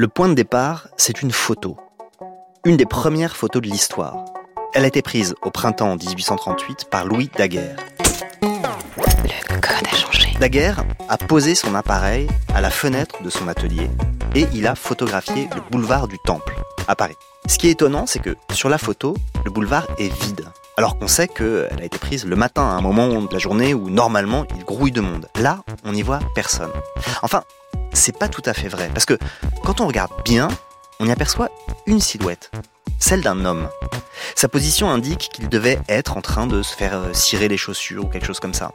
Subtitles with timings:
[0.00, 1.76] Le point de départ, c'est une photo.
[2.64, 4.26] Une des premières photos de l'histoire.
[4.72, 7.74] Elle a été prise au printemps 1838 par Louis Daguerre.
[8.40, 10.36] Le code a changé.
[10.38, 13.90] Daguerre a posé son appareil à la fenêtre de son atelier
[14.36, 16.54] et il a photographié le boulevard du Temple
[16.86, 17.16] à Paris.
[17.48, 20.46] Ce qui est étonnant, c'est que sur la photo, le boulevard est vide.
[20.76, 23.74] Alors qu'on sait qu'elle a été prise le matin, à un moment de la journée
[23.74, 25.28] où normalement il grouille de monde.
[25.40, 26.70] Là, on n'y voit personne.
[27.22, 27.42] Enfin,
[27.92, 29.18] c'est pas tout à fait vrai, parce que
[29.64, 30.48] quand on regarde bien,
[31.00, 31.50] on y aperçoit
[31.86, 32.50] une silhouette,
[32.98, 33.68] celle d'un homme.
[34.34, 38.04] Sa position indique qu'il devait être en train de se faire euh, cirer les chaussures
[38.04, 38.72] ou quelque chose comme ça.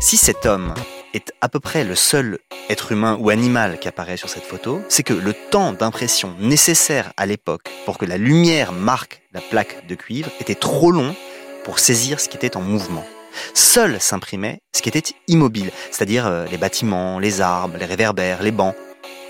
[0.00, 0.74] Si cet homme
[1.14, 4.82] est à peu près le seul être humain ou animal qui apparaît sur cette photo,
[4.88, 9.86] c'est que le temps d'impression nécessaire à l'époque pour que la lumière marque la plaque
[9.86, 11.14] de cuivre était trop long
[11.64, 13.04] pour saisir ce qui était en mouvement.
[13.54, 18.52] Seul s'imprimait ce qui était immobile, c'est-à-dire euh, les bâtiments, les arbres, les réverbères, les
[18.52, 18.74] bancs.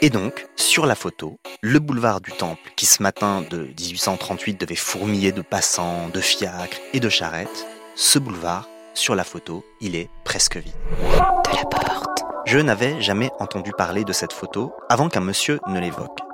[0.02, 4.74] Et donc, sur la photo, le boulevard du Temple, qui ce matin de 1838 devait
[4.74, 10.10] fourmiller de passants, de fiacres et de charrettes, ce boulevard, sur la photo, il est
[10.24, 10.74] presque vide.
[11.00, 12.24] De la porte.
[12.46, 16.25] Je n'avais jamais entendu parler de cette photo avant qu'un monsieur ne l'évoque.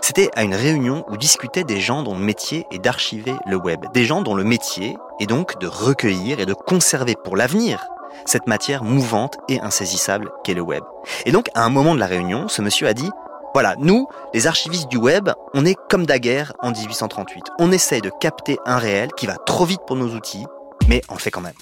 [0.00, 3.86] C'était à une réunion où discutaient des gens dont le métier est d'archiver le web,
[3.92, 7.86] des gens dont le métier est donc de recueillir et de conserver pour l'avenir
[8.24, 10.82] cette matière mouvante et insaisissable qu'est le web.
[11.24, 13.10] Et donc, à un moment de la réunion, ce monsieur a dit
[13.54, 17.44] voilà, nous, les archivistes du web, on est comme Daguerre en 1838.
[17.58, 20.46] On essaye de capter un réel qui va trop vite pour nos outils,
[20.86, 21.54] mais on le fait quand même.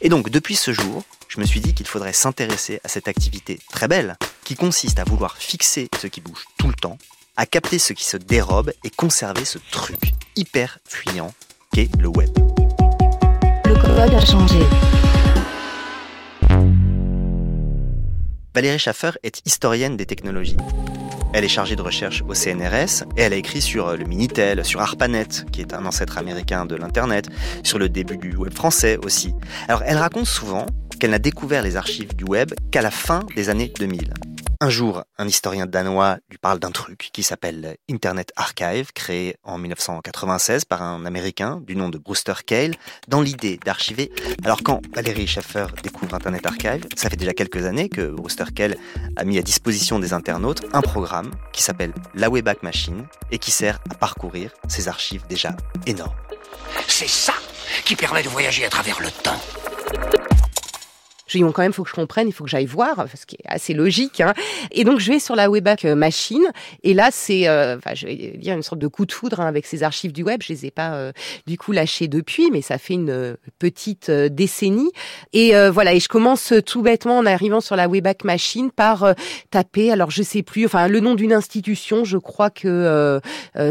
[0.00, 3.58] Et donc, depuis ce jour, je me suis dit qu'il faudrait s'intéresser à cette activité
[3.70, 6.98] très belle, qui consiste à vouloir fixer ce qui bouge tout le temps,
[7.36, 9.98] à capter ce qui se dérobe et conserver ce truc
[10.36, 11.34] hyper fuyant
[11.72, 12.30] qu'est le web.
[13.64, 14.58] Le code a changé.
[18.54, 20.56] Valérie Schaffer est historienne des technologies.
[21.34, 24.80] Elle est chargée de recherche au CNRS et elle a écrit sur le Minitel, sur
[24.80, 27.28] ARPANET, qui est un ancêtre américain de l'Internet,
[27.62, 29.34] sur le début du web français aussi.
[29.68, 30.66] Alors elle raconte souvent
[30.98, 34.12] qu'elle n'a découvert les archives du web qu'à la fin des années 2000.
[34.60, 39.56] Un jour, un historien danois lui parle d'un truc qui s'appelle Internet Archive, créé en
[39.56, 42.74] 1996 par un Américain du nom de Brewster Kahle,
[43.06, 44.10] dans l'idée d'archiver.
[44.42, 48.76] Alors quand Valérie Schaeffer découvre Internet Archive, ça fait déjà quelques années que Brewster Kahle
[49.16, 53.52] a mis à disposition des internautes un programme qui s'appelle la Wayback Machine et qui
[53.52, 55.56] sert à parcourir ces archives déjà
[55.86, 56.16] énormes.
[56.88, 57.34] C'est ça
[57.84, 59.40] qui permet de voyager à travers le temps.
[61.28, 63.06] Je dis, bon, quand même, il faut que je comprenne, il faut que j'aille voir,
[63.14, 64.20] ce qui est assez logique.
[64.20, 64.32] Hein.
[64.72, 66.46] Et donc, je vais sur la Wayback Machine.
[66.82, 69.46] Et là, c'est, euh, enfin, je vais dire, une sorte de coup de foudre hein,
[69.46, 70.42] avec ces archives du web.
[70.42, 71.12] Je les ai pas, euh,
[71.46, 74.90] du coup, lâchées depuis, mais ça fait une euh, petite décennie.
[75.32, 79.14] Et voilà, et je commence tout bêtement en arrivant sur la Wayback Machine par
[79.50, 83.20] taper, alors je sais plus, enfin, le nom d'une institution, je crois que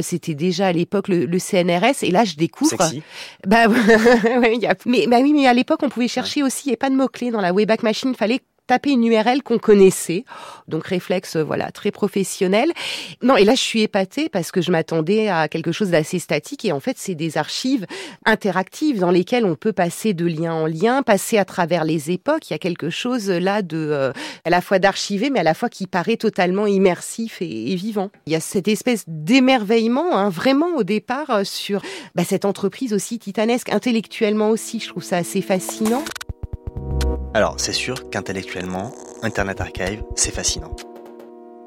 [0.01, 2.03] c'était déjà à l'époque le, le, CNRS.
[2.03, 2.69] Et là, je découvre...
[2.81, 3.01] Sexy.
[3.45, 6.69] Bah, ouais, y a, mais, bah oui, mais à l'époque, on pouvait chercher aussi, il
[6.69, 9.57] n'y a pas de mots-clés dans la Wayback Machine, il fallait taper une URL qu'on
[9.57, 10.25] connaissait.
[10.67, 12.71] Donc réflexe, voilà, très professionnel.
[13.23, 16.65] Non, et là, je suis épatée parce que je m'attendais à quelque chose d'assez statique
[16.65, 17.87] et en fait, c'est des archives
[18.25, 22.49] interactives dans lesquelles on peut passer de lien en lien, passer à travers les époques.
[22.49, 24.11] Il y a quelque chose là de, euh,
[24.43, 28.09] à la fois d'archivé, mais à la fois qui paraît totalement immersif et, vivant.
[28.25, 31.81] Il y a cette espèce d'émerveillement, hein, vraiment au départ, euh, sur
[32.15, 34.79] bah, cette entreprise aussi titanesque, intellectuellement aussi.
[34.79, 36.03] Je trouve ça assez fascinant.
[37.33, 38.91] Alors, c'est sûr qu'intellectuellement,
[39.21, 40.75] Internet Archive, c'est fascinant.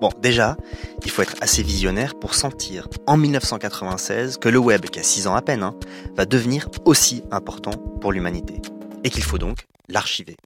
[0.01, 0.57] Bon, déjà,
[1.05, 5.27] il faut être assez visionnaire pour sentir, en 1996, que le web, qui a 6
[5.27, 5.75] ans à peine, hein,
[6.17, 8.63] va devenir aussi important pour l'humanité.
[9.05, 10.37] Et qu'il faut donc l'archiver.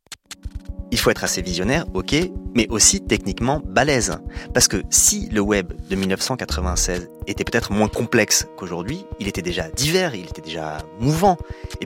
[0.90, 2.14] Il faut être assez visionnaire, ok,
[2.54, 4.16] mais aussi techniquement balèze.
[4.52, 9.68] Parce que si le web de 1996 était peut-être moins complexe qu'aujourd'hui, il était déjà
[9.70, 11.36] divers, il était déjà mouvant.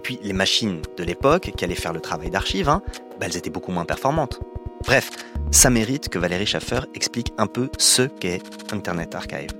[0.08, 2.80] Puis les machines de l'époque qui allaient faire le travail d'archive, hein,
[3.20, 4.40] bah, elles étaient beaucoup moins performantes.
[4.86, 5.10] Bref,
[5.50, 8.40] ça mérite que Valérie Schaffer explique un peu ce qu'est
[8.72, 9.50] Internet Archive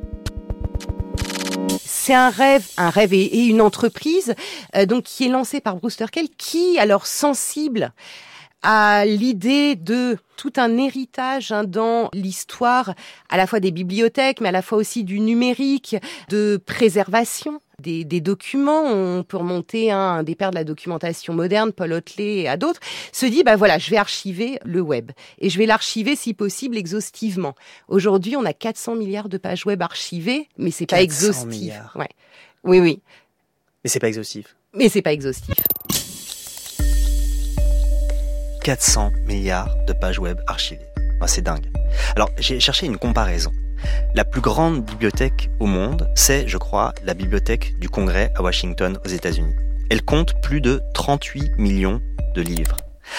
[1.85, 4.35] c'est un rêve, un rêve et, une entreprise
[4.75, 7.93] euh, donc qui est lancée par Brewster Kell, qui alors sensible
[8.63, 12.95] à l'idée de tout un héritage hein, dans l'histoire
[13.29, 15.97] à la fois des bibliothèques, mais à la fois aussi du numérique,
[16.31, 18.85] de préservation des, documents.
[18.85, 22.57] On peut remonter hein, un des pères de la documentation moderne, Paul Hotley et à
[22.57, 22.81] d'autres,
[23.13, 25.13] se dit, bah voilà, je vais archiver le web.
[25.39, 27.55] Et je vais l'archiver, si possible, exhaustivement.
[27.89, 31.47] Aujourd'hui, on a 400 milliards de pages web archivées, mais c'est pas exhaustif.
[31.47, 31.95] Milliards.
[31.97, 32.09] Ouais.
[32.65, 33.01] Oui, oui.
[33.85, 34.57] Mais c'est pas exhaustif.
[34.75, 35.55] Mais c'est pas exhaustif.
[38.65, 40.83] 400 milliards de pages web archivées.
[41.27, 41.71] c'est dingue.
[42.17, 43.53] Alors, j'ai cherché une comparaison.
[44.15, 48.99] La plus grande bibliothèque au monde, c'est, je crois, la bibliothèque du Congrès à Washington
[49.05, 49.55] aux États-Unis.
[49.91, 52.01] Elle compte plus de 38 millions
[52.35, 52.77] de livres.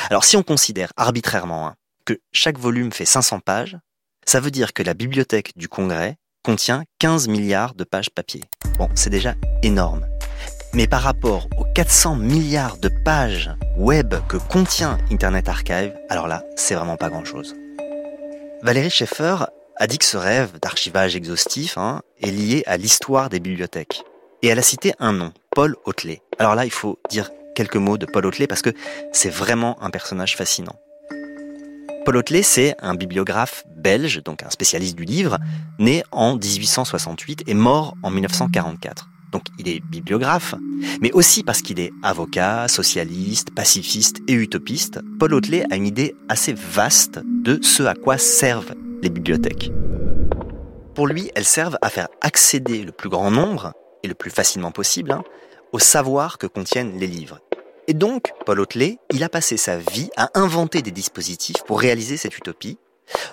[0.09, 1.75] Alors si on considère arbitrairement hein,
[2.05, 3.77] que chaque volume fait 500 pages,
[4.25, 8.43] ça veut dire que la bibliothèque du Congrès contient 15 milliards de pages papier.
[8.77, 10.05] Bon, c'est déjà énorme.
[10.73, 16.43] Mais par rapport aux 400 milliards de pages web que contient Internet Archive, alors là,
[16.55, 17.55] c'est vraiment pas grand-chose.
[18.61, 19.45] Valérie Schaeffer
[19.79, 24.03] a dit que ce rêve d'archivage exhaustif hein, est lié à l'histoire des bibliothèques.
[24.41, 26.21] Et elle a cité un nom, Paul Hotelet.
[26.37, 28.71] Alors là, il faut dire quelques mots de Paul Hotelet parce que
[29.13, 30.75] c'est vraiment un personnage fascinant.
[32.03, 35.37] Paul Hotelet, c'est un bibliographe belge, donc un spécialiste du livre,
[35.79, 39.07] né en 1868 et mort en 1944.
[39.31, 40.55] Donc il est bibliographe,
[41.01, 46.15] mais aussi parce qu'il est avocat, socialiste, pacifiste et utopiste, Paul Hotelet a une idée
[46.27, 49.71] assez vaste de ce à quoi servent les bibliothèques.
[50.95, 53.73] Pour lui, elles servent à faire accéder le plus grand nombre,
[54.03, 55.23] et le plus facilement possible, hein,
[55.71, 57.39] au savoir que contiennent les livres.
[57.87, 62.17] Et donc, Paul Hotelet, il a passé sa vie à inventer des dispositifs pour réaliser
[62.17, 62.77] cette utopie,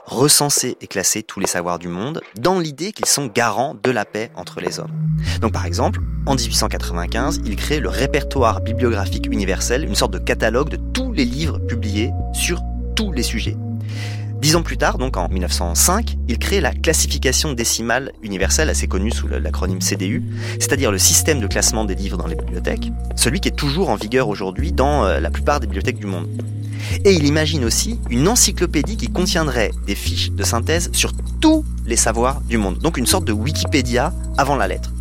[0.06, 4.06] recenser et classer tous les savoirs du monde dans l'idée qu'ils sont garants de la
[4.06, 4.92] paix entre les hommes.
[5.40, 10.70] Donc par exemple, en 1895, il crée le répertoire bibliographique universel, une sorte de catalogue
[10.70, 12.60] de tous les livres publiés sur
[12.94, 13.56] tous les sujets.
[14.40, 19.10] Dix ans plus tard, donc en 1905, il crée la classification décimale universelle, assez connue
[19.10, 20.22] sous l'acronyme CDU,
[20.60, 23.96] c'est-à-dire le système de classement des livres dans les bibliothèques, celui qui est toujours en
[23.96, 26.28] vigueur aujourd'hui dans euh, la plupart des bibliothèques du monde.
[27.04, 31.96] Et il imagine aussi une encyclopédie qui contiendrait des fiches de synthèse sur tous les
[31.96, 34.92] savoirs du monde, donc une sorte de Wikipédia avant la lettre.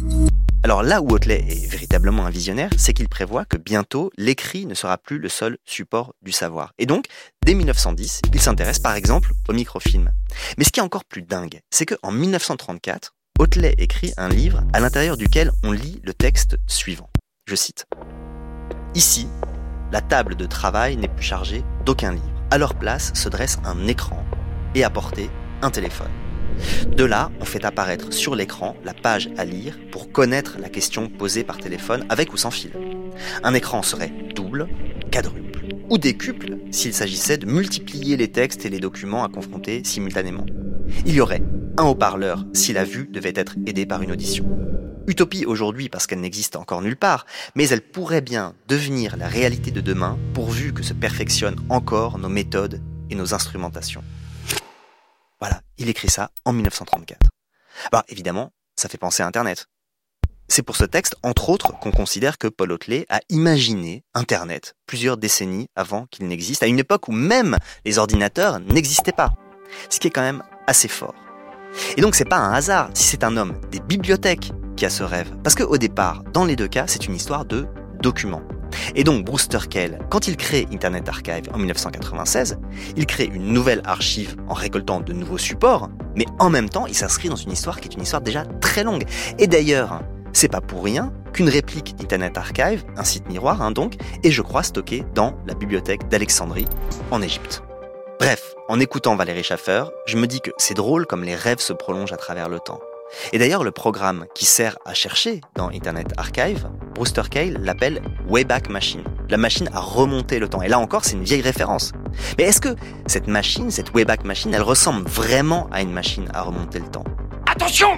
[0.65, 4.73] Alors là où Hotelet est véritablement un visionnaire, c'est qu'il prévoit que bientôt l'écrit ne
[4.73, 6.73] sera plus le seul support du savoir.
[6.79, 7.05] Et donc,
[7.45, 10.11] dès 1910, il s'intéresse par exemple au microfilm.
[10.57, 14.79] Mais ce qui est encore plus dingue, c'est qu'en 1934, Hotelet écrit un livre à
[14.79, 17.11] l'intérieur duquel on lit le texte suivant.
[17.45, 17.85] Je cite.
[18.95, 19.27] Ici,
[19.91, 22.33] la table de travail n'est plus chargée d'aucun livre.
[22.49, 24.25] À leur place se dresse un écran
[24.73, 25.29] et à portée
[25.61, 26.24] un téléphone.
[26.95, 31.09] De là, on fait apparaître sur l'écran la page à lire pour connaître la question
[31.09, 32.71] posée par téléphone avec ou sans fil.
[33.43, 34.67] Un écran serait double,
[35.11, 40.45] quadruple ou décuple s'il s'agissait de multiplier les textes et les documents à confronter simultanément.
[41.05, 41.41] Il y aurait
[41.77, 44.45] un haut-parleur si la vue devait être aidée par une audition.
[45.07, 49.69] Utopie aujourd'hui parce qu'elle n'existe encore nulle part, mais elle pourrait bien devenir la réalité
[49.71, 54.03] de demain pourvu que se perfectionnent encore nos méthodes et nos instrumentations.
[55.39, 57.19] Voilà, il écrit ça en 1934.
[57.91, 59.67] Alors évidemment, ça fait penser à Internet.
[60.47, 65.17] C'est pour ce texte, entre autres, qu'on considère que Paul Hotelet a imaginé Internet plusieurs
[65.17, 69.33] décennies avant qu'il n'existe, à une époque où même les ordinateurs n'existaient pas.
[69.89, 71.15] Ce qui est quand même assez fort.
[71.97, 75.03] Et donc c'est pas un hasard si c'est un homme des bibliothèques qui a ce
[75.03, 75.35] rêve.
[75.43, 77.67] Parce qu'au départ, dans les deux cas, c'est une histoire de
[78.01, 78.43] documents.
[78.95, 82.57] Et donc Brewster Kahle, quand il crée Internet Archive en 1996,
[82.95, 86.95] il crée une nouvelle archive en récoltant de nouveaux supports, mais en même temps, il
[86.95, 89.05] s'inscrit dans une histoire qui est une histoire déjà très longue.
[89.37, 90.01] Et d'ailleurs,
[90.33, 94.41] c'est pas pour rien qu'une réplique d'Internet Archive, un site miroir hein, donc, est je
[94.41, 96.67] crois stocké dans la bibliothèque d'Alexandrie
[97.11, 97.63] en Égypte.
[98.19, 101.73] Bref, en écoutant Valérie Schaffer, je me dis que c'est drôle comme les rêves se
[101.73, 102.79] prolongent à travers le temps.
[103.33, 108.69] Et d'ailleurs, le programme qui sert à chercher dans Internet Archive, Brewster Kahle l'appelle Wayback
[108.69, 109.03] Machine.
[109.29, 110.61] La machine à remonter le temps.
[110.61, 111.91] Et là encore, c'est une vieille référence.
[112.37, 112.75] Mais est-ce que
[113.07, 117.03] cette machine, cette Wayback Machine, elle ressemble vraiment à une machine à remonter le temps?
[117.49, 117.89] Attention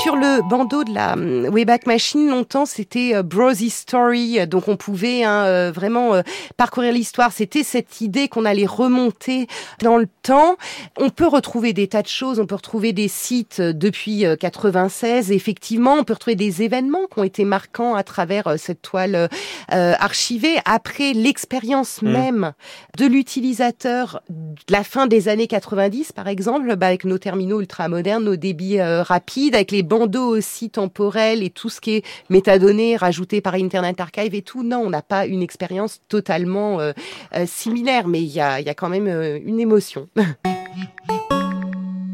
[0.00, 4.46] sur le bandeau de la hum, Wayback Machine, longtemps, c'était euh, Brosy Story.
[4.46, 6.22] Donc, on pouvait hein, euh, vraiment euh,
[6.56, 7.32] parcourir l'histoire.
[7.32, 9.46] C'était cette idée qu'on allait remonter
[9.80, 10.56] dans le temps.
[10.98, 12.38] On peut retrouver des tas de choses.
[12.40, 15.32] On peut retrouver des sites depuis 96.
[15.32, 19.28] Effectivement, on peut retrouver des événements qui ont été marquants à travers cette toile
[19.68, 20.58] archivée.
[20.64, 22.12] Après l'expérience Mmh.
[22.12, 22.52] même
[22.98, 28.24] de l'utilisateur de la fin des années 90, par exemple, bah, avec nos terminaux ultramodernes,
[28.24, 32.96] nos débits euh, rapides, avec les bandeaux aussi temporels et tout ce qui est métadonnées
[32.96, 34.62] rajouté par Internet Archive et tout.
[34.62, 36.92] Non, on n'a pas une expérience totalement euh,
[37.34, 40.08] euh, similaire, mais il y a, il y a quand même euh, une émotion.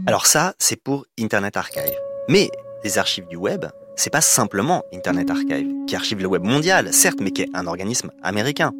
[0.06, 1.92] Alors ça, c'est pour Internet Archive.
[2.28, 2.50] Mais
[2.84, 7.18] les archives du web, c'est pas simplement Internet Archive, qui archive le web mondial, certes,
[7.20, 8.72] mais qui est un organisme américain.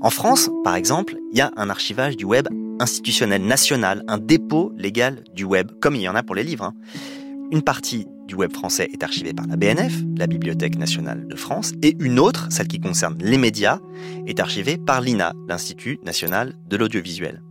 [0.00, 2.48] En France, par exemple, il y a un archivage du web
[2.80, 6.64] institutionnel national, un dépôt légal du web, comme il y en a pour les livres.
[6.64, 6.74] hein.
[7.50, 11.72] Une partie du web français est archivée par la BNF, la Bibliothèque nationale de France,
[11.82, 13.78] et une autre, celle qui concerne les médias,
[14.26, 17.42] est archivée par l'INA, l'Institut national de l'audiovisuel.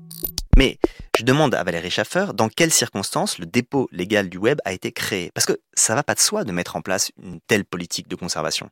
[0.58, 0.78] Mais
[1.18, 4.92] je demande à Valérie Schaffer dans quelles circonstances le dépôt légal du web a été
[4.92, 5.32] créé.
[5.34, 8.16] Parce que ça va pas de soi de mettre en place une telle politique de
[8.16, 8.70] conservation.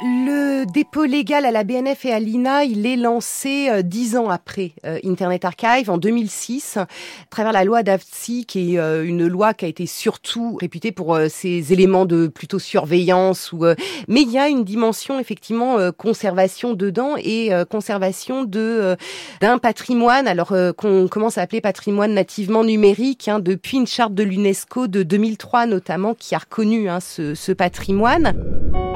[0.00, 4.28] Le dépôt légal à la BNF et à l'INA, il est lancé euh, dix ans
[4.28, 6.86] après euh, Internet Archive, en 2006, à
[7.30, 11.18] travers la loi d'AFSI, qui est euh, une loi qui a été surtout réputée pour
[11.28, 13.50] ses éléments de plutôt surveillance.
[13.52, 13.64] Ou,
[14.06, 18.96] mais il y a une dimension effectivement conservation dedans et conservation de
[19.40, 24.22] d'un patrimoine, alors qu'on commence à appeler patrimoine nativement numérique, hein, depuis une charte de
[24.22, 28.87] l'UNESCO de 2003 notamment, qui a reconnu hein, ce, ce patrimoine.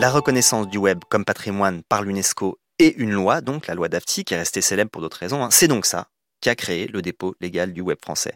[0.00, 4.24] La reconnaissance du web comme patrimoine par l'UNESCO et une loi, donc la loi d'Afti,
[4.24, 6.06] qui est restée célèbre pour d'autres raisons, hein, c'est donc ça
[6.40, 8.32] qui a créé le dépôt légal du web français.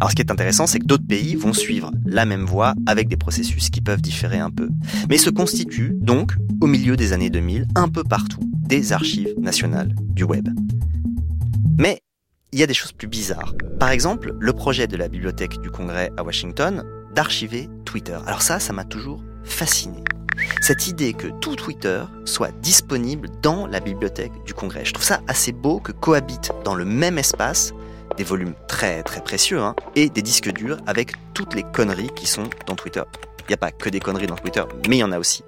[0.00, 3.08] Alors ce qui est intéressant, c'est que d'autres pays vont suivre la même voie avec
[3.08, 4.70] des processus qui peuvent différer un peu.
[5.10, 9.94] Mais se constituent donc, au milieu des années 2000, un peu partout, des archives nationales
[9.98, 10.48] du web.
[11.78, 12.00] Mais
[12.52, 13.52] il y a des choses plus bizarres.
[13.78, 18.16] Par exemple, le projet de la Bibliothèque du Congrès à Washington d'archiver Twitter.
[18.26, 20.01] Alors ça, ça m'a toujours fasciné
[20.62, 24.84] cette idée que tout Twitter soit disponible dans la bibliothèque du Congrès.
[24.84, 27.74] Je trouve ça assez beau que cohabitent dans le même espace
[28.16, 32.26] des volumes très très précieux hein, et des disques durs avec toutes les conneries qui
[32.26, 33.02] sont dans Twitter.
[33.40, 35.42] Il n'y a pas que des conneries dans Twitter, mais il y en a aussi.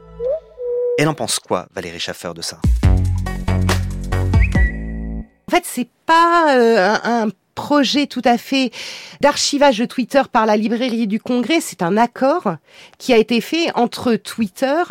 [0.98, 2.58] Elle en pense quoi, Valérie Schaffer, de ça?
[5.46, 8.70] En fait, c'est pas euh, un projet tout à fait
[9.20, 11.60] d'archivage de Twitter par la librairie du Congrès.
[11.60, 12.56] C'est un accord
[12.98, 14.82] qui a été fait entre Twitter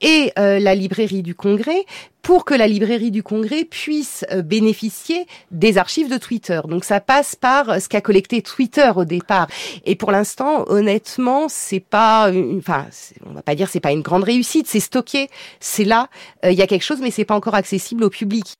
[0.00, 1.86] et euh, la librairie du Congrès
[2.22, 6.60] pour que la librairie du Congrès puisse euh, bénéficier des archives de Twitter.
[6.68, 9.46] Donc ça passe par euh, ce qu'a collecté Twitter au départ.
[9.84, 12.86] Et pour l'instant, honnêtement, c'est pas, enfin,
[13.24, 14.66] on va pas dire c'est pas une grande réussite.
[14.66, 15.28] C'est stocké,
[15.60, 16.08] c'est là,
[16.44, 18.56] il y a quelque chose, mais c'est pas encore accessible au public.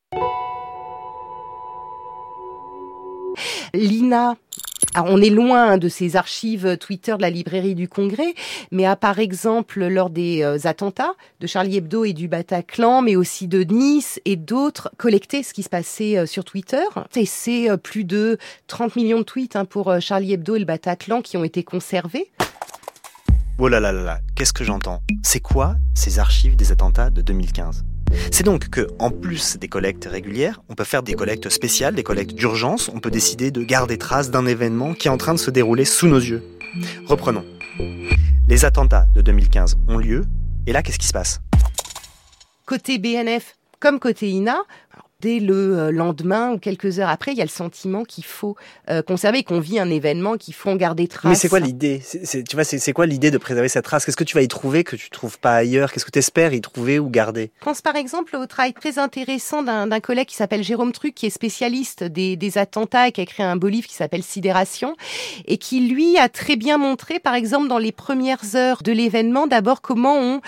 [3.75, 4.37] L'INA
[5.05, 8.35] on est loin de ces archives Twitter de la librairie du Congrès,
[8.71, 13.17] mais à par exemple lors des euh, attentats de Charlie Hebdo et du Bataclan, mais
[13.17, 16.85] aussi de Nice et d'autres, collecter ce qui se passait euh, sur Twitter.
[17.15, 18.39] Et c'est euh, plus de
[18.69, 22.31] 30 millions de tweets hein, pour Charlie Hebdo et le Bataclan qui ont été conservés.
[23.59, 25.03] Oh là là là là, qu'est-ce que j'entends?
[25.23, 27.85] C'est quoi ces archives des attentats de 2015
[28.31, 32.03] c'est donc que, en plus des collectes régulières, on peut faire des collectes spéciales, des
[32.03, 35.39] collectes d'urgence, on peut décider de garder trace d'un événement qui est en train de
[35.39, 36.43] se dérouler sous nos yeux.
[37.07, 37.45] Reprenons.
[38.49, 40.25] Les attentats de 2015 ont lieu,
[40.67, 41.41] et là, qu'est-ce qui se passe?
[42.65, 44.59] Côté BNF comme côté INA,
[45.21, 48.57] dès le euh, lendemain ou quelques heures après, il y a le sentiment qu'il faut
[48.91, 51.31] euh, conserver, qu'on vit un événement, qu'il faut en garder trace.
[51.31, 52.03] Mais c'est quoi l'idée?
[52.23, 54.05] Tu vois, c'est quoi l'idée de préserver cette trace?
[54.05, 55.93] Qu'est-ce que tu vas y trouver que tu trouves pas ailleurs?
[55.93, 57.51] Qu'est-ce que tu espères y trouver ou garder?
[57.61, 61.27] Je pense par exemple au travail très intéressant d'un collègue qui s'appelle Jérôme Truc, qui
[61.27, 64.97] est spécialiste des, des, attentats et qui a écrit un beau livre qui s'appelle Sidération,
[65.47, 69.47] et qui lui a très bien montré, par exemple, dans les premières heures de l'événement,
[69.47, 70.41] d'abord comment on,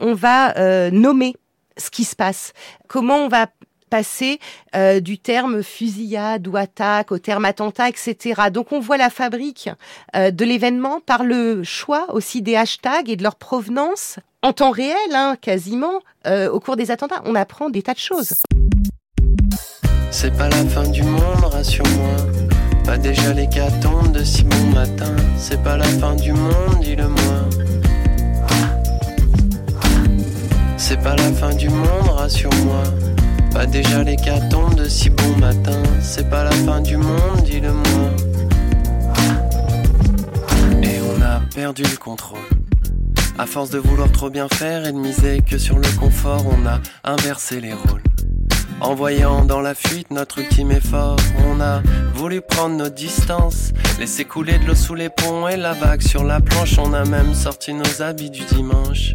[0.00, 1.34] on va euh, nommer
[1.76, 2.52] ce qui se passe,
[2.88, 3.46] comment on va
[3.88, 4.38] passer
[4.76, 8.42] euh, du terme fusillade ou attaque au terme attentat, etc.
[8.52, 9.70] Donc on voit la fabrique
[10.14, 14.70] euh, de l'événement par le choix aussi des hashtags et de leur provenance en temps
[14.70, 17.22] réel, hein, quasiment, euh, au cours des attentats.
[17.24, 18.34] On apprend des tas de choses.
[20.10, 22.16] C'est pas la fin du monde, rassure-moi.
[22.84, 25.14] Pas déjà l'hécatombe de si bon matin.
[25.36, 27.48] C'est pas la fin du monde, dis-le-moi.
[30.76, 32.82] C'est pas la fin du monde, rassure-moi.
[33.52, 35.82] Pas déjà l'hécatombe de si bon matin.
[36.00, 38.10] C'est pas la fin du monde, dis-le-moi.
[40.82, 42.38] Et on a perdu le contrôle.
[43.38, 46.66] À force de vouloir trop bien faire et de miser que sur le confort, on
[46.66, 48.02] a inversé les rôles.
[48.80, 51.16] En voyant dans la fuite notre ultime effort,
[51.48, 51.82] on a
[52.14, 56.22] voulu prendre nos distances, laisser couler de l'eau sous les ponts et la vague sur
[56.22, 59.14] la planche, on a même sorti nos habits du dimanche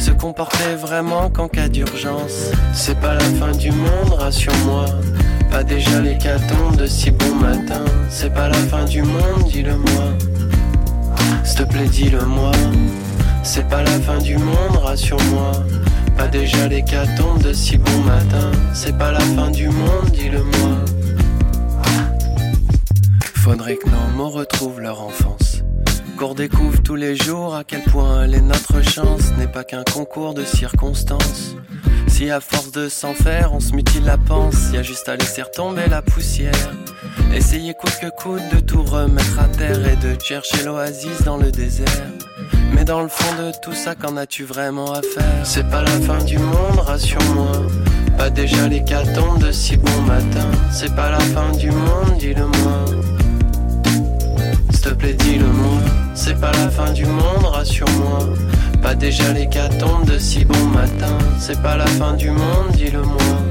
[0.00, 2.50] se comporter vraiment qu'en cas d'urgence.
[2.72, 4.86] C'est pas la fin du monde, rassure-moi.
[5.50, 7.84] Pas déjà l'hécatombe de si bon matin.
[8.08, 10.04] C'est pas la fin du monde, dis-le-moi.
[11.44, 12.52] S'il te plaît, dis-le-moi.
[13.42, 15.52] C'est pas la fin du monde, rassure-moi.
[16.16, 18.50] Pas déjà l'hécatombe de si bon matin.
[18.72, 20.76] C'est pas la fin du monde, dis-le-moi.
[23.34, 25.39] Faudrait que nos mots retrouvent leur enfance
[26.20, 29.84] qu'on découvre tous les jours à quel point elle est notre chance, n'est pas qu'un
[29.84, 31.56] concours de circonstances.
[32.08, 35.16] Si à force de s'en faire, on se mutile la panse, y a juste à
[35.16, 36.52] laisser retomber la poussière.
[37.34, 41.50] Essayer coûte que coûte de tout remettre à terre et de chercher l'oasis dans le
[41.50, 41.86] désert.
[42.74, 45.44] Mais dans le fond de tout ça, qu'en as-tu vraiment à faire?
[45.44, 47.62] C'est pas la fin du monde, rassure-moi.
[48.18, 50.50] Pas déjà l'hécatombe de si bon matin.
[50.70, 52.84] C'est pas la fin du monde, dis-le-moi.
[54.70, 55.99] S'il te plaît, dis-le-moi.
[56.22, 58.18] C'est pas la fin du monde, rassure-moi.
[58.82, 61.16] Pas déjà l'hécatombe de si bon matin.
[61.38, 63.49] C'est pas la fin du monde, dis-le-moi.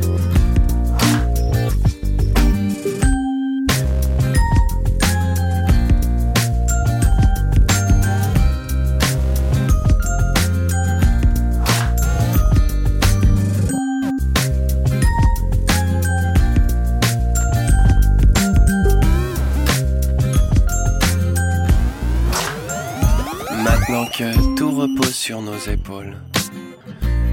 [25.68, 26.16] Épaules.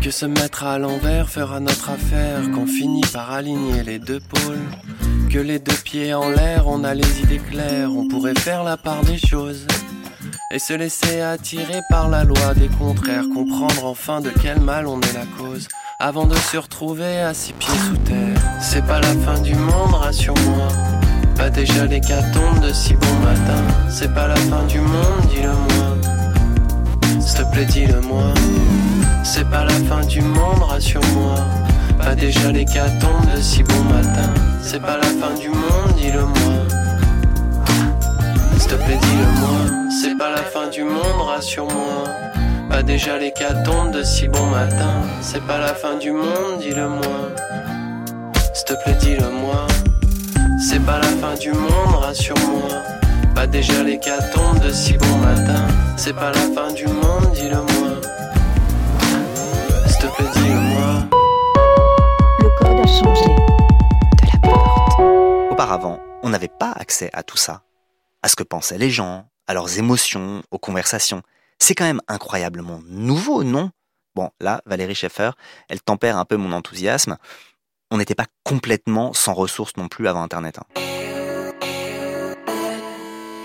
[0.02, 4.62] Que se mettre à l'envers fera notre affaire, qu'on finit par aligner les deux pôles.
[5.30, 8.76] Que les deux pieds en l'air, on a les idées claires, on pourrait faire la
[8.76, 9.66] part des choses.
[10.52, 15.00] Et se laisser attirer par la loi des contraires, comprendre enfin de quel mal on
[15.00, 15.66] est la cause.
[15.98, 18.38] Avant de se retrouver à six pieds sous terre.
[18.60, 20.68] C'est pas la fin du monde, rassure-moi.
[21.36, 23.62] Pas déjà l'hécatombe de si bon matin.
[23.90, 26.05] C'est pas la fin du monde, dis-le-moi.
[27.26, 28.32] S'il te plaît, dis-le-moi.
[29.24, 31.34] C'est pas la fin du monde, rassure-moi.
[31.98, 34.32] Pas déjà l'hécatombe de si bon matin.
[34.62, 36.54] C'est pas la fin du monde, dis-le-moi.
[38.58, 39.88] S'il te plaît, dis-le-moi.
[40.00, 42.04] C'est pas la fin du monde, rassure-moi.
[42.70, 44.94] Pas déjà l'hécatombe de si bon matin.
[45.20, 47.32] C'est pas la fin du monde, dis-le-moi.
[48.54, 49.66] S'il te plaît, dis-le-moi.
[50.60, 52.68] C'est pas la fin du monde, rassure-moi.
[53.34, 55.66] Pas déjà l'hécatombe de si bon matin.
[55.96, 58.00] C'est pas la fin du monde, dis-le-moi.
[59.88, 61.08] S'il te plaît, dis-le-moi.
[62.40, 63.24] Le code a changé.
[64.22, 65.52] De la porte.
[65.52, 67.62] Auparavant, on n'avait pas accès à tout ça,
[68.22, 71.22] à ce que pensaient les gens, à leurs émotions, aux conversations.
[71.58, 73.70] C'est quand même incroyablement nouveau, non?
[74.14, 75.30] Bon, là, Valérie Schaeffer,
[75.68, 77.16] elle tempère un peu mon enthousiasme.
[77.90, 80.58] On n'était pas complètement sans ressources non plus avant Internet.
[80.58, 80.85] hein.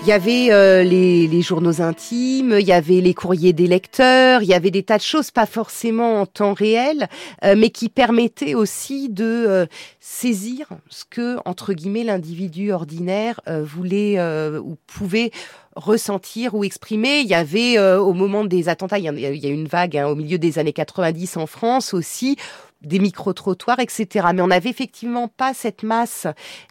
[0.04, 4.48] Il y avait euh, les, journaux intimes, il y avait les courriers des lecteurs, il
[4.48, 7.06] y avait des tas de choses, pas forcément en temps réel,
[7.44, 9.66] euh, mais qui permettaient aussi de euh,
[10.00, 14.20] saisir ce que, entre guillemets, l'individu ordinaire voulait
[14.58, 15.30] ou pouvait
[15.76, 17.20] ressentir ou exprimer.
[17.20, 19.68] Il y avait, au moment des attentats, il y a, il y a eu une
[19.68, 22.36] vague hein, au milieu des années 90 en France aussi,
[22.82, 24.28] des micro-trottoirs, etc.
[24.34, 26.26] Mais on n'avait effectivement pas cette masse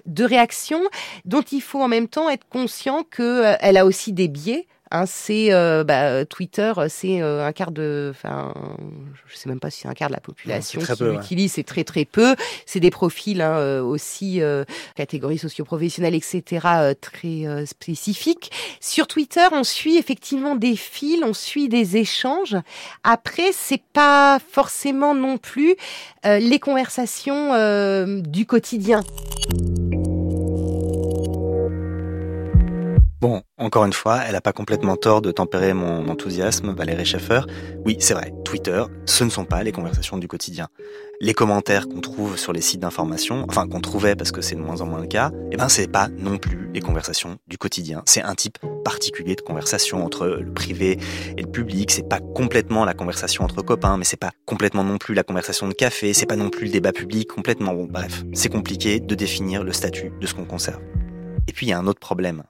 [0.05, 0.83] de réactions
[1.25, 4.67] dont il faut en même temps être conscient que euh, a aussi des biais.
[4.93, 8.53] Hein, c'est euh, bah, Twitter, c'est euh, un quart de, enfin,
[9.25, 11.11] je sais même pas si c'est un quart de la population qui ouais.
[11.13, 12.35] l'utilise, c'est très très peu.
[12.65, 16.43] C'est des profils hein, euh, aussi euh, catégories socio-professionnelles, etc.
[16.65, 18.51] euh, très euh, spécifiques.
[18.81, 22.57] Sur Twitter, on suit effectivement des fils, on suit des échanges.
[23.05, 25.77] Après, c'est pas forcément non plus
[26.25, 29.03] euh, les conversations euh, du quotidien.
[33.21, 37.41] Bon, encore une fois, elle n'a pas complètement tort de tempérer mon enthousiasme, Valérie Schaeffer.
[37.85, 40.69] Oui, c'est vrai, Twitter, ce ne sont pas les conversations du quotidien.
[41.19, 44.59] Les commentaires qu'on trouve sur les sites d'information, enfin qu'on trouvait parce que c'est de
[44.59, 48.01] moins en moins le cas, eh ben c'est pas non plus les conversations du quotidien.
[48.07, 50.97] C'est un type particulier de conversation entre le privé
[51.37, 51.91] et le public.
[51.91, 55.67] C'est pas complètement la conversation entre copains, mais c'est pas complètement non plus la conversation
[55.67, 56.15] de café.
[56.15, 57.75] C'est pas non plus le débat public complètement.
[57.75, 60.81] Bon, bref, c'est compliqué de définir le statut de ce qu'on conserve.
[61.47, 62.41] Et puis il y a un autre problème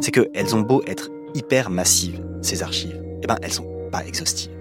[0.00, 4.52] c'est qu'elles ont beau être hyper massives, ces archives, eh ben elles sont pas exhaustives.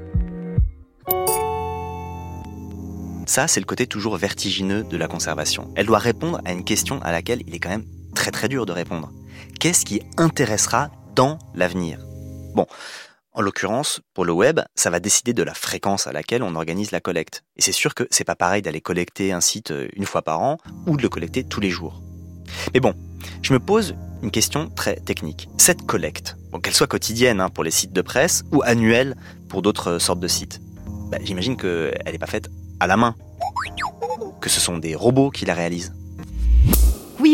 [3.28, 5.74] Ça, c'est le côté toujours vertigineux de la conservation.
[5.76, 8.65] Elle doit répondre à une question à laquelle il est quand même très très dur
[8.65, 9.12] de répondre.
[9.60, 12.00] Qu'est-ce qui intéressera dans l'avenir?
[12.54, 12.67] Bon,
[13.34, 16.91] en l'occurrence, pour le web, ça va décider de la fréquence à laquelle on organise
[16.91, 17.43] la collecte.
[17.58, 20.39] Et c'est sûr que c'est pas pareil d'aller collecter un site euh, une fois par
[20.39, 22.02] an ou de le collecter tous les jours.
[22.74, 22.93] Mais bon,
[23.41, 25.49] je me pose une question très technique.
[25.57, 29.15] Cette collecte, qu'elle soit quotidienne hein, pour les sites de presse ou annuelle
[29.49, 30.61] pour d'autres sortes de sites,
[31.11, 33.13] bah, j'imagine qu'elle n'est pas faite à la main,
[34.41, 35.93] que ce sont des robots qui la réalisent.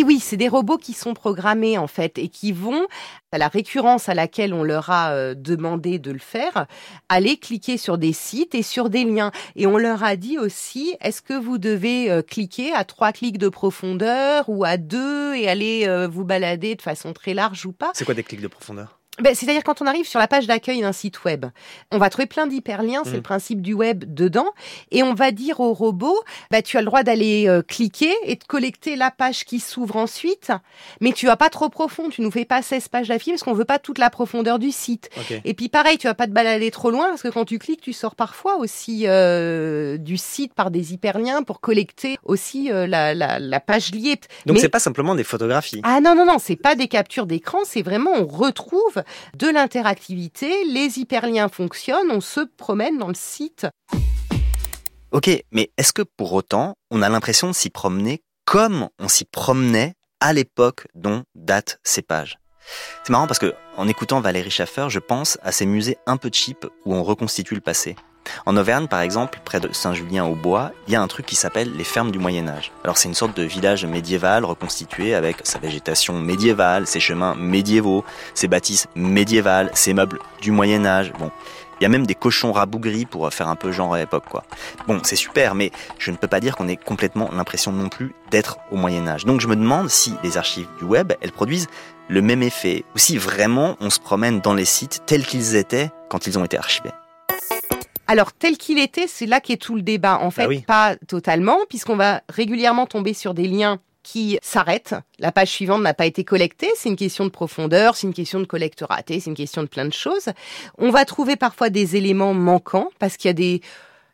[0.04, 2.88] Oui, c'est des robots qui sont programmés en fait et qui vont,
[3.32, 6.66] à la récurrence à laquelle on leur a euh, demandé de le faire,
[7.08, 9.32] aller cliquer sur des sites et sur des liens.
[9.56, 13.38] Et on leur a dit aussi, est-ce que vous devez euh, cliquer à trois clics
[13.38, 17.72] de profondeur ou à deux et aller euh, vous balader de façon très large ou
[17.72, 17.92] pas?
[17.94, 19.01] C'est quoi des clics de profondeur?
[19.19, 21.45] Ben, C'est-à-dire quand on arrive sur la page d'accueil d'un site web,
[21.91, 23.15] on va trouver plein d'hyperliens, c'est Mm.
[23.15, 24.47] le principe du web dedans,
[24.89, 26.17] et on va dire au robot,
[26.50, 29.97] bah, tu as le droit d'aller euh, cliquer et de collecter la page qui s'ouvre
[29.97, 30.54] ensuite,
[31.02, 33.54] mais tu vas pas trop profond, tu nous fais pas 16 pages d'affilée parce qu'on
[33.54, 35.10] veut pas toute la profondeur du site.
[35.43, 37.82] Et puis pareil, tu vas pas te balader trop loin parce que quand tu cliques,
[37.82, 43.13] tu sors parfois aussi euh, du site par des hyperliens pour collecter aussi euh, la,
[43.13, 44.15] la, la page liée.
[44.45, 45.82] Donc Mais- c'est pas simplement des photographies.
[45.84, 49.04] ah non, non, non, c'est pas des captures d'écran, c'est vraiment, on retrouve
[49.36, 53.67] de l'interactivité, les hyperliens fonctionnent, on se promène dans le site.
[55.12, 59.26] Ok, mais est-ce que pour autant, on a l'impression de s'y promener comme on s'y
[59.26, 62.39] promenait à l'époque dont datent ces pages?
[63.04, 66.30] C'est marrant parce que en écoutant Valérie Schaffer, je pense à ces musées un peu
[66.32, 67.95] cheap où on reconstitue le passé.
[68.45, 71.84] En Auvergne, par exemple, près de Saint-Julien-au-Bois, il y a un truc qui s'appelle les
[71.84, 72.71] fermes du Moyen Âge.
[72.84, 78.03] Alors c'est une sorte de village médiéval reconstitué avec sa végétation médiévale, ses chemins médiévaux,
[78.34, 81.13] ses bâtisses médiévales, ses meubles du Moyen Âge.
[81.19, 81.31] Bon,
[81.79, 84.43] il y a même des cochons rabougris pour faire un peu genre à l'époque, quoi.
[84.88, 88.13] Bon, c'est super, mais je ne peux pas dire qu'on ait complètement l'impression non plus
[88.29, 89.25] d'être au Moyen Âge.
[89.25, 91.67] Donc je me demande si les archives du web, elles produisent
[92.07, 95.89] le même effet, ou si vraiment on se promène dans les sites tels qu'ils étaient
[96.10, 96.91] quand ils ont été archivés.
[98.12, 100.19] Alors, tel qu'il était, c'est là qu'est tout le débat.
[100.19, 100.60] En fait, Bah oui.
[100.67, 104.95] pas totalement, puisqu'on va régulièrement tomber sur des liens qui s'arrêtent.
[105.17, 106.69] La page suivante n'a pas été collectée.
[106.76, 109.67] C'est une question de profondeur, c'est une question de collecte ratée, c'est une question de
[109.69, 110.28] plein de choses.
[110.78, 113.62] On va trouver parfois des éléments manquants parce qu'il y a des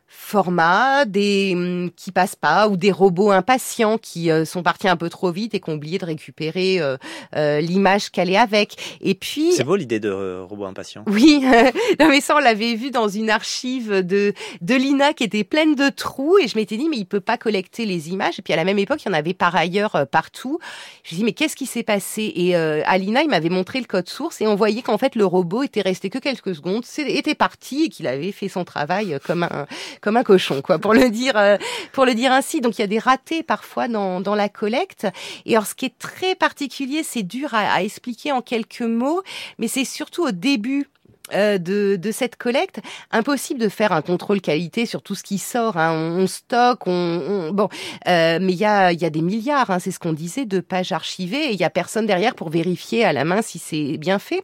[0.07, 4.95] formats, des hum, qui passent pas, ou des robots impatients qui euh, sont partis un
[4.95, 6.97] peu trop vite et qui ont oublié de récupérer euh,
[7.35, 8.97] euh, l'image qu'elle est avec.
[9.01, 11.03] Et puis C'est beau l'idée de euh, robot impatient.
[11.07, 11.41] oui,
[11.99, 15.75] non mais ça on l'avait vu dans une archive de de l'INA qui était pleine
[15.75, 18.53] de trous et je m'étais dit mais il peut pas collecter les images et puis
[18.53, 20.59] à la même époque il y en avait par ailleurs euh, partout.
[21.03, 22.31] Je me dis mais qu'est-ce qui s'est passé?
[22.35, 25.15] Et euh, à l'INA il m'avait montré le code source et on voyait qu'en fait
[25.15, 29.17] le robot était resté que quelques secondes, était parti et qu'il avait fait son travail
[29.25, 29.67] comme un
[30.01, 31.57] comme un cochon quoi pour le dire euh,
[31.91, 32.61] pour le dire ainsi.
[32.61, 35.07] Donc il y a des ratés parfois dans dans la collecte
[35.45, 39.21] et alors ce qui est très particulier, c'est dur à- à expliquer en quelques mots,
[39.59, 40.87] mais c'est surtout au début
[41.33, 42.79] euh, de, de cette collecte,
[43.11, 45.77] impossible de faire un contrôle qualité sur tout ce qui sort.
[45.77, 45.91] hein.
[45.93, 47.69] On, on stocke, on, on- bon,
[48.07, 50.59] euh, mais il y a, y a des milliards, hein, c'est ce qu'on disait, de
[50.59, 53.97] pages archivées, et il y a personne derrière pour vérifier à la main si c'est
[53.97, 54.43] bien fait.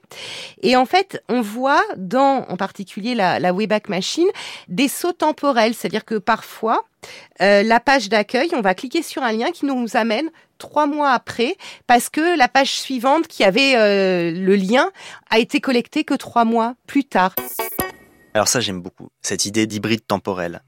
[0.62, 4.28] Et en fait, on voit dans, en particulier la, la Wayback Machine,
[4.68, 6.84] des sauts temporels, c'est-à-dire que parfois,
[7.42, 11.12] euh, la page d'accueil, on va cliquer sur un lien qui nous amène trois mois
[11.12, 11.56] après,
[11.88, 14.92] parce que la page suivante qui avait euh, le lien
[15.30, 17.36] a été collectée que trois mois plus tard.
[18.34, 20.62] Alors ça j'aime beaucoup, cette idée d'hybride temporel.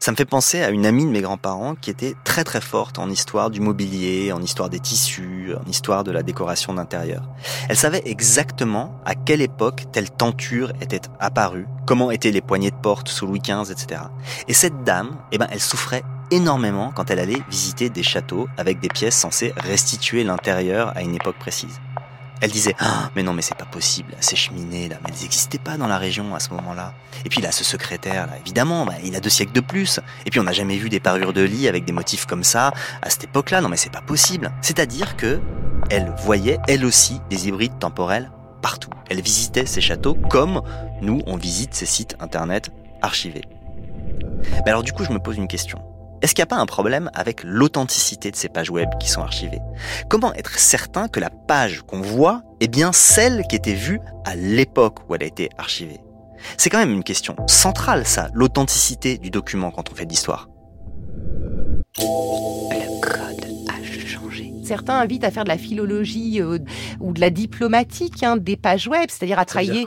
[0.00, 3.00] Ça me fait penser à une amie de mes grands-parents qui était très très forte
[3.00, 7.28] en histoire du mobilier, en histoire des tissus, en histoire de la décoration d'intérieur.
[7.68, 12.76] Elle savait exactement à quelle époque telle tenture était apparue, comment étaient les poignées de
[12.76, 14.02] porte sous Louis XV, etc.
[14.46, 18.78] Et cette dame, eh ben, elle souffrait énormément quand elle allait visiter des châteaux avec
[18.78, 21.80] des pièces censées restituer l'intérieur à une époque précise.
[22.40, 25.58] Elle disait ah mais non mais c'est pas possible ces cheminées là mais elles n'existaient
[25.58, 26.94] pas dans la région à ce moment-là.
[27.24, 30.00] Et puis là ce secrétaire là évidemment bah, il a deux siècles de plus.
[30.24, 32.72] Et puis on n'a jamais vu des parures de lit avec des motifs comme ça
[33.02, 33.60] à cette époque-là.
[33.60, 34.52] Non mais c'est pas possible.
[34.62, 35.40] C'est-à-dire que
[35.90, 38.30] elle voyait elle aussi des hybrides temporels
[38.62, 38.90] partout.
[39.10, 40.62] Elle visitait ces châteaux comme
[41.02, 42.70] nous on visite ces sites internet
[43.02, 43.44] archivés.
[44.64, 45.80] Mais alors du coup je me pose une question
[46.20, 49.22] est-ce qu'il n'y a pas un problème avec l'authenticité de ces pages web qui sont
[49.22, 49.60] archivées?
[50.08, 54.34] Comment être certain que la page qu'on voit est bien celle qui était vue à
[54.34, 56.00] l'époque où elle a été archivée?
[56.56, 60.48] C'est quand même une question centrale, ça, l'authenticité du document quand on fait de l'histoire.
[64.68, 66.58] Certains invitent à faire de la philologie euh,
[67.00, 69.86] ou de la diplomatique hein, des pages web, c'est-à-dire à travailler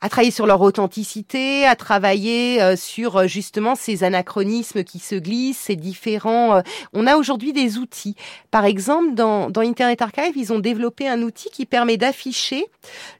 [0.00, 5.16] à travailler sur leur authenticité, à travailler euh, sur euh, justement ces anachronismes qui se
[5.16, 6.56] glissent, ces différents.
[6.56, 6.60] euh,
[6.92, 8.14] On a aujourd'hui des outils.
[8.50, 12.64] Par exemple, dans, dans Internet Archive, ils ont développé un outil qui permet d'afficher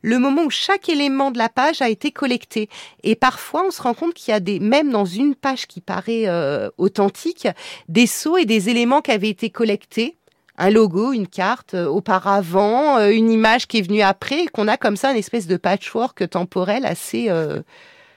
[0.03, 2.69] le moment où chaque élément de la page a été collecté.
[3.03, 5.81] Et parfois, on se rend compte qu'il y a des, même dans une page qui
[5.81, 7.49] paraît euh, authentique,
[7.89, 10.18] des sauts et des éléments qui avaient été collectés
[10.59, 14.77] un logo, une carte euh, auparavant, euh, une image qui est venue après, qu'on a
[14.77, 17.27] comme ça une espèce de patchwork temporel assez.
[17.31, 17.63] euh,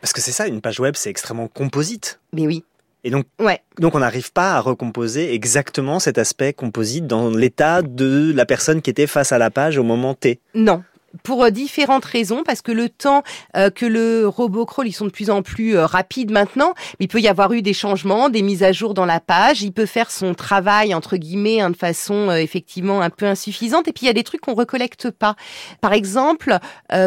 [0.02, 2.20] Parce que c'est ça, une page web, c'est extrêmement composite.
[2.34, 2.64] Mais oui.
[3.04, 3.60] Et donc, Ouais.
[3.80, 8.82] donc on n'arrive pas à recomposer exactement cet aspect composite dans l'état de la personne
[8.82, 10.40] qui était face à la page au moment T.
[10.54, 10.84] Non.
[11.24, 13.24] Pour euh, différentes raisons, parce que le temps
[13.56, 17.08] euh, que le robot crawl, ils sont de plus en plus euh, rapides maintenant, il
[17.08, 19.86] peut y avoir eu des changements, des mises à jour dans la page, il peut
[19.86, 24.08] faire son travail, entre guillemets, hein, de façon effectivement un peu insuffisante, et puis il
[24.08, 25.36] y a des trucs qu'on recollecte pas.
[25.82, 26.58] Par exemple,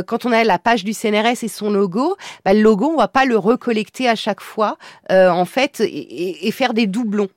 [0.06, 3.08] quand on a la page du CNRS et son logo, bah, le logo, on va
[3.08, 4.76] pas le recollecter à chaque fois,
[5.10, 7.28] en fait, et, et faire des doublons.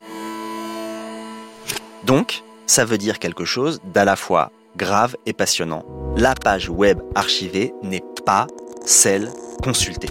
[2.06, 5.84] Donc, ça veut dire quelque chose d'à la fois grave et passionnant.
[6.16, 8.48] La page web archivée n'est pas
[8.86, 9.30] celle
[9.62, 10.10] consultée.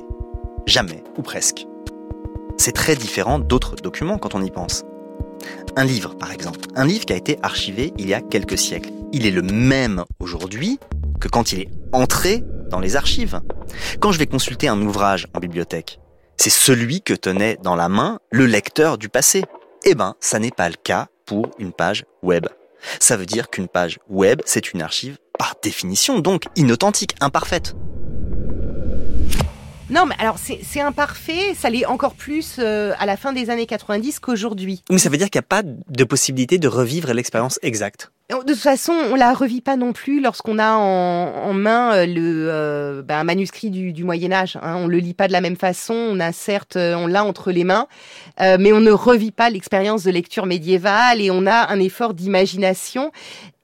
[0.66, 1.66] Jamais, ou presque.
[2.58, 4.84] C'est très différent d'autres documents quand on y pense.
[5.76, 6.60] Un livre, par exemple.
[6.74, 8.90] Un livre qui a été archivé il y a quelques siècles.
[9.12, 10.78] Il est le même aujourd'hui
[11.20, 13.40] que quand il est entré dans les archives.
[14.00, 16.00] Quand je vais consulter un ouvrage en bibliothèque,
[16.36, 19.44] c'est celui que tenait dans la main le lecteur du passé.
[19.84, 22.46] Eh ben, ça n'est pas le cas pour une page web.
[23.00, 27.74] Ça veut dire qu'une page web, c'est une archive par définition, donc inauthentique, imparfaite.
[29.88, 33.66] Non, mais alors c'est imparfait, ça l'est encore plus euh, à la fin des années
[33.66, 34.82] 90 qu'aujourd'hui.
[34.90, 38.10] Mais ça veut dire qu'il n'y a pas de possibilité de revivre l'expérience exacte.
[38.28, 42.48] De toute façon, on la revit pas non plus lorsqu'on a en, main euh, le
[42.50, 44.58] euh, ben, un manuscrit du, Moyen Âge.
[44.62, 44.74] Hein.
[44.78, 45.94] On le lit pas de la même façon.
[45.94, 47.86] On a certes, on l'a entre les mains,
[48.40, 53.12] mais on ne revit pas l'expérience de lecture médiévale et on a un effort d'imagination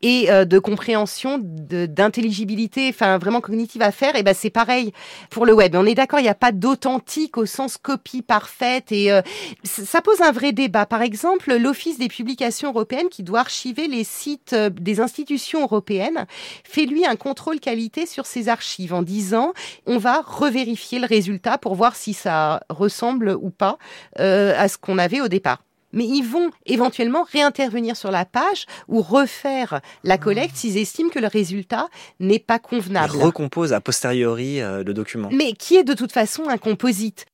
[0.02, 4.92] et euh, de compréhension, d'intelligibilité, enfin vraiment cognitive à faire, et ben c'est pareil
[5.30, 5.74] pour le web.
[5.76, 9.22] On est d'accord, il n'y a pas d'authentique au sens copie parfaite et euh,
[9.64, 10.86] ça pose un vrai débat.
[10.86, 16.26] Par exemple, l'Office des publications européennes qui doit archiver les sites euh, des institutions européennes
[16.64, 19.52] fait lui un contrôle qualité sur ses archives en disant
[19.86, 23.78] on va revérifier le résultat pour voir si ça ressemble ou pas
[24.16, 25.62] à ce qu'on avait au départ
[25.92, 31.18] mais ils vont éventuellement réintervenir sur la page ou refaire la collecte s'ils estiment que
[31.18, 31.88] le résultat
[32.20, 33.14] n'est pas convenable.
[33.14, 35.28] Ils recomposent a posteriori euh, le document.
[35.32, 37.26] Mais qui est de toute façon un composite?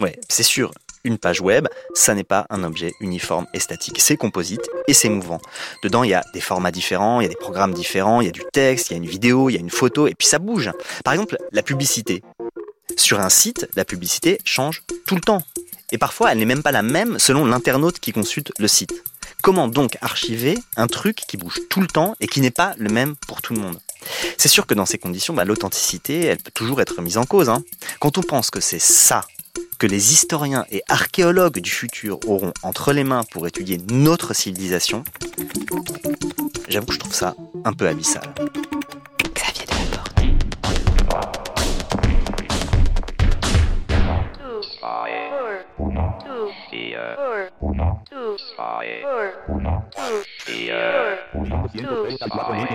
[0.00, 0.70] Ouais, c'est sûr.
[1.04, 4.00] Une page web, ça n'est pas un objet uniforme et statique.
[4.00, 5.38] C'est composite et c'est mouvant.
[5.84, 8.28] Dedans, il y a des formats différents, il y a des programmes différents, il y
[8.28, 10.26] a du texte, il y a une vidéo, il y a une photo, et puis
[10.26, 10.72] ça bouge.
[11.04, 12.22] Par exemple, la publicité.
[12.96, 15.42] Sur un site, la publicité change tout le temps.
[15.92, 18.92] Et parfois, elle n'est même pas la même selon l'internaute qui consulte le site.
[19.42, 22.88] Comment donc archiver un truc qui bouge tout le temps et qui n'est pas le
[22.88, 23.78] même pour tout le monde?
[24.38, 27.48] C'est sûr que dans ces conditions, bah, l'authenticité, elle peut toujours être mise en cause.
[27.48, 27.62] Hein.
[28.00, 29.24] Quand on pense que c'est ça
[29.78, 35.04] que les historiens et archéologues du futur auront entre les mains pour étudier notre civilisation,
[36.68, 38.34] j'avoue que je trouve ça un peu abyssal.
[44.86, 45.10] spy.
[45.78, 46.18] Uno.
[46.70, 47.16] Dia.
[47.58, 48.02] Uno.
[48.38, 49.02] Spy.
[49.48, 49.84] Uno.
[50.46, 51.18] Dia.
[51.34, 51.66] Uno.
[51.66, 52.66] Spy.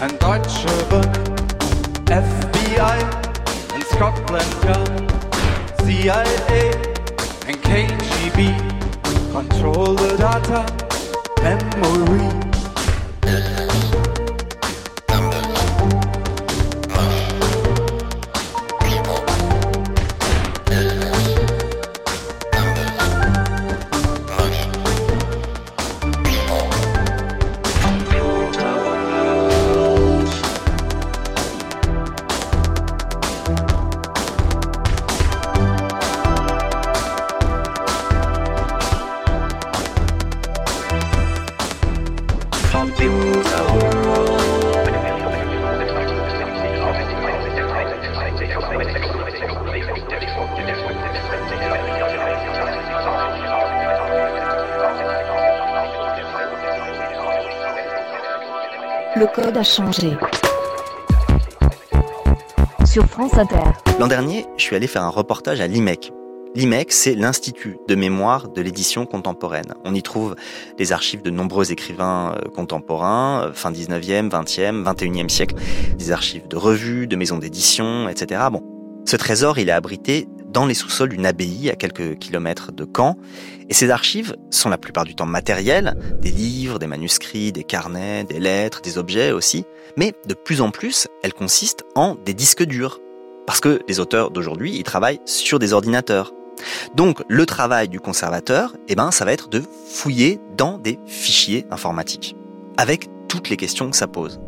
[0.00, 1.12] and Deutsche Bank,
[2.06, 2.98] FBI
[3.74, 5.10] and Scotland Yard,
[5.82, 6.70] CIA
[7.46, 8.38] and KGB
[9.32, 10.64] control the data,
[11.42, 12.28] memory.
[62.86, 63.56] Sur France Inter.
[63.98, 66.12] L'an dernier, je suis allé faire un reportage à l'IMEC.
[66.54, 69.74] L'IMEC, c'est l'Institut de mémoire de l'édition contemporaine.
[69.84, 70.36] On y trouve
[70.78, 75.56] les archives de nombreux écrivains euh, contemporains, euh, fin 19e, 20e, 21e siècle,
[75.96, 78.42] des archives de revues, de maisons d'édition, etc.
[78.52, 78.62] Bon,
[79.06, 83.16] ce trésor, il est abrité dans les sous-sols d'une abbaye à quelques kilomètres de Caen.
[83.68, 88.24] Et ces archives sont la plupart du temps matérielles, des livres, des manuscrits, des carnets,
[88.24, 89.64] des lettres, des objets aussi.
[89.96, 92.98] Mais de plus en plus, elles consistent en des disques durs.
[93.46, 96.32] Parce que les auteurs d'aujourd'hui, ils travaillent sur des ordinateurs.
[96.96, 101.66] Donc le travail du conservateur, eh ben, ça va être de fouiller dans des fichiers
[101.70, 102.34] informatiques,
[102.76, 104.40] avec toutes les questions que ça pose.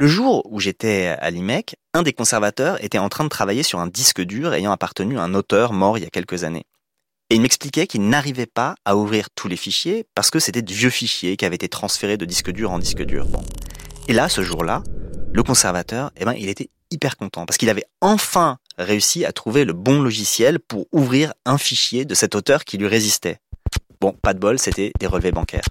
[0.00, 3.80] Le jour où j'étais à l'IMEC, un des conservateurs était en train de travailler sur
[3.80, 6.64] un disque dur ayant appartenu à un auteur mort il y a quelques années.
[7.28, 10.72] Et il m'expliquait qu'il n'arrivait pas à ouvrir tous les fichiers parce que c'était de
[10.72, 13.26] vieux fichiers qui avaient été transférés de disque dur en disque dur.
[14.08, 14.82] Et là, ce jour-là,
[15.34, 19.66] le conservateur, eh ben, il était hyper content parce qu'il avait enfin réussi à trouver
[19.66, 23.36] le bon logiciel pour ouvrir un fichier de cet auteur qui lui résistait.
[24.00, 25.68] Bon, pas de bol, c'était des relevés bancaires.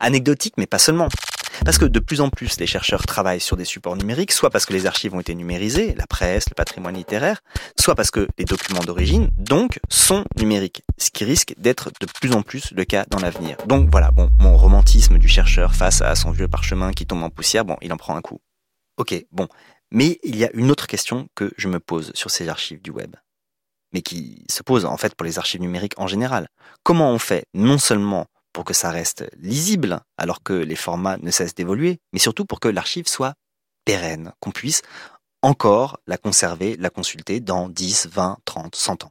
[0.00, 1.08] Anecdotique, mais pas seulement.
[1.64, 4.64] Parce que de plus en plus, les chercheurs travaillent sur des supports numériques, soit parce
[4.64, 7.42] que les archives ont été numérisées, la presse, le patrimoine littéraire,
[7.78, 12.32] soit parce que les documents d'origine, donc, sont numériques, ce qui risque d'être de plus
[12.32, 13.56] en plus le cas dans l'avenir.
[13.66, 17.30] Donc voilà, bon, mon romantisme du chercheur face à son vieux parchemin qui tombe en
[17.30, 18.40] poussière, bon, il en prend un coup.
[18.96, 19.48] Ok, bon.
[19.90, 22.90] Mais il y a une autre question que je me pose sur ces archives du
[22.90, 23.16] web
[23.92, 26.48] mais qui se pose en fait pour les archives numériques en général.
[26.82, 28.26] Comment on fait non seulement
[28.58, 32.58] pour que ça reste lisible alors que les formats ne cessent d'évoluer, mais surtout pour
[32.58, 33.34] que l'archive soit
[33.84, 34.82] pérenne, qu'on puisse
[35.42, 39.10] encore la conserver, la consulter dans 10, 20, 30, 100 ans.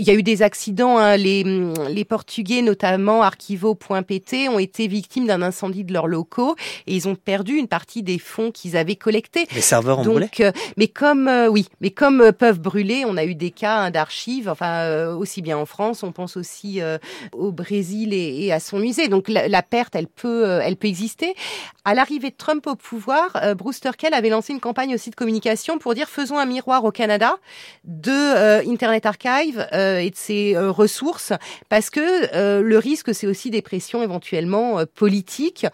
[0.00, 0.96] Il y a eu des accidents.
[0.96, 1.18] Hein.
[1.18, 1.44] Les,
[1.90, 7.16] les Portugais, notamment Arquivo.pt, ont été victimes d'un incendie de leurs locaux et ils ont
[7.16, 9.46] perdu une partie des fonds qu'ils avaient collectés.
[9.54, 10.20] Les serveurs ont brûlé?
[10.20, 13.50] Donc, euh, mais comme euh, oui, mais comme euh, peuvent brûler, on a eu des
[13.50, 14.48] cas hein, d'archives.
[14.48, 16.80] Enfin, aussi bien en France, on pense aussi
[17.32, 19.08] au Brésil et, et à son musée.
[19.08, 21.34] Donc la, la perte, elle peut, elle peut exister.
[21.84, 25.78] À l'arrivée de Trump au pouvoir, Bruce Turkell avait lancé une campagne aussi de communication
[25.78, 27.36] pour dire faisons un miroir au Canada
[27.84, 29.66] de Internet Archive
[29.98, 31.32] et de ses euh, ressources,
[31.68, 35.66] parce que euh, le risque, c'est aussi des pressions éventuellement euh, politiques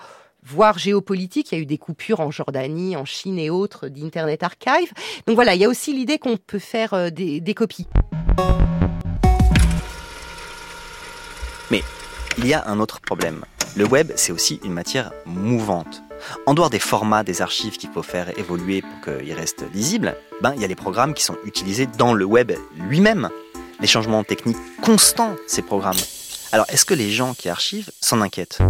[0.46, 1.52] voire géopolitiques.
[1.52, 4.92] Il y a eu des coupures en Jordanie, en Chine et autres d'Internet Archive.
[5.26, 7.86] Donc voilà, il y a aussi l'idée qu'on peut faire euh, des, des copies.
[11.70, 11.82] Mais
[12.38, 13.44] il y a un autre problème.
[13.76, 16.02] Le web, c'est aussi une matière mouvante.
[16.46, 20.54] En dehors des formats des archives qu'il faut faire évoluer pour qu'ils restent lisibles, ben,
[20.54, 22.52] il y a les programmes qui sont utilisés dans le web
[22.88, 23.28] lui-même.
[23.80, 25.96] Les changements techniques constants, ces programmes.
[26.52, 28.60] Alors, est-ce que les gens qui archivent s'en inquiètent?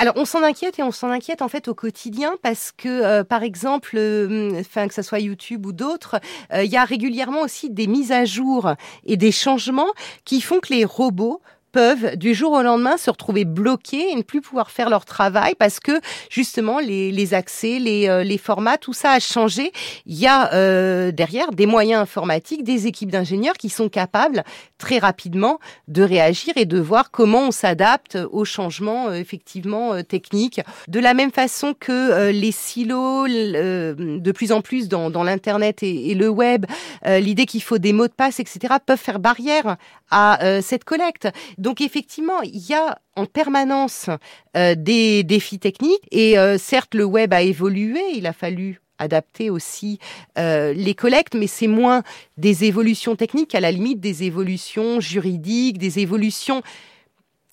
[0.00, 3.22] Alors on s'en inquiète et on s'en inquiète en fait au quotidien parce que euh,
[3.22, 6.18] par exemple, euh, que ce soit YouTube ou d'autres,
[6.54, 8.72] euh, il y a régulièrement aussi des mises à jour
[9.04, 9.90] et des changements
[10.24, 14.22] qui font que les robots peuvent du jour au lendemain se retrouver bloqués et ne
[14.22, 18.78] plus pouvoir faire leur travail parce que justement les, les accès, les, euh, les formats,
[18.78, 19.72] tout ça a changé.
[20.06, 24.44] Il y a euh, derrière des moyens informatiques, des équipes d'ingénieurs qui sont capables
[24.78, 30.02] très rapidement de réagir et de voir comment on s'adapte aux changements euh, effectivement euh,
[30.02, 30.60] techniques.
[30.88, 35.82] De la même façon que euh, les silos, de plus en plus dans, dans l'internet
[35.82, 36.66] et, et le web,
[37.06, 39.76] l'idée qu'il faut des mots de passe, etc., peuvent faire barrière
[40.10, 41.28] à cette collecte.
[41.60, 44.08] Donc effectivement, il y a en permanence
[44.56, 49.50] euh, des défis techniques et euh, certes le web a évolué, il a fallu adapter
[49.50, 49.98] aussi
[50.38, 52.02] euh, les collectes, mais c'est moins
[52.38, 56.62] des évolutions techniques, à la limite des évolutions juridiques, des évolutions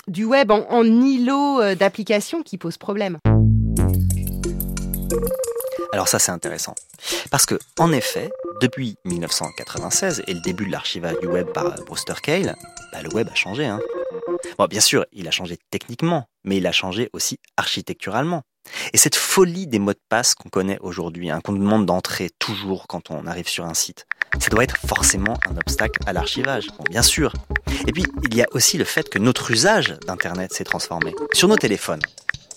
[0.08, 3.18] du web en, îlot d'application qui posent problème.
[5.94, 6.76] Alors ça, c'est intéressant.
[7.32, 8.30] Parce que, en effet,
[8.62, 12.56] depuis 1996 et le début de l'archivage du web par Bruce Turkell,
[12.92, 13.66] bah, le web a changé.
[13.66, 13.80] Hein.
[14.58, 18.44] Bon, bien sûr, il a changé techniquement, mais il a changé aussi architecturalement.
[18.94, 22.30] Et cette folie des mots de passe qu'on connaît aujourd'hui, hein, qu'on nous demande d'entrer
[22.38, 24.06] toujours quand on arrive sur un site,
[24.40, 27.32] ça doit être forcément un obstacle à l'archivage, bien sûr.
[27.88, 31.16] Et puis, il y a aussi le fait que notre usage d'Internet s'est transformé.
[31.34, 32.02] Sur nos téléphones,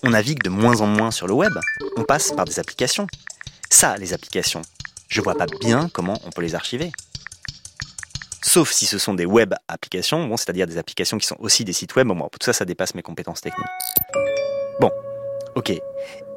[0.03, 1.53] on navigue de moins en moins sur le web,
[1.97, 3.07] on passe par des applications.
[3.69, 4.61] Ça, les applications,
[5.07, 6.91] je vois pas bien comment on peut les archiver.
[8.43, 11.73] Sauf si ce sont des web applications, bon, c'est-à-dire des applications qui sont aussi des
[11.73, 13.65] sites web, bon, tout ça, ça dépasse mes compétences techniques.
[14.79, 14.91] Bon,
[15.55, 15.71] ok,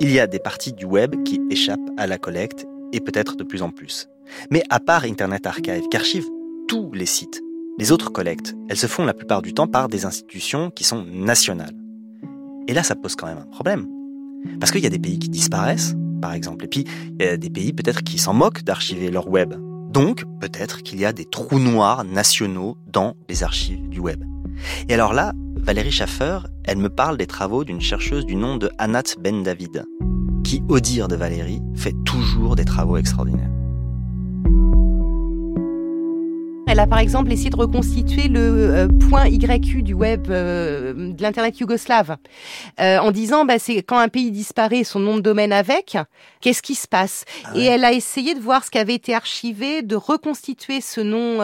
[0.01, 3.43] il y a des parties du web qui échappent à la collecte, et peut-être de
[3.43, 4.09] plus en plus.
[4.51, 6.25] Mais à part Internet Archive, qu'archive
[6.69, 7.41] tous les sites,
[7.79, 11.05] les autres collectes, elles se font la plupart du temps par des institutions qui sont
[11.05, 11.75] nationales.
[12.67, 13.87] Et là, ça pose quand même un problème.
[14.61, 16.85] Parce qu'il y a des pays qui disparaissent, par exemple, et puis
[17.19, 19.55] il y a des pays peut-être qui s'en moquent d'archiver leur web.
[19.91, 24.25] Donc, peut-être qu'il y a des trous noirs nationaux dans les archives du web.
[24.89, 28.71] Et alors là, Valérie Schaffer, elle me parle des travaux d'une chercheuse du nom de
[28.79, 29.85] Anat Ben David,
[30.43, 33.51] qui, au dire de Valérie, fait toujours des travaux extraordinaires.
[36.75, 41.23] Elle a par exemple essayé de reconstituer le euh, point YU du web euh, de
[41.23, 42.17] l'internet yougoslave
[42.81, 45.97] euh, en disant bah, c'est quand un pays disparaît son nom de domaine avec,
[46.41, 47.27] qu'est-ce qui se passe?
[47.55, 51.39] Et elle a essayé de voir ce qui avait été archivé, de reconstituer ce nom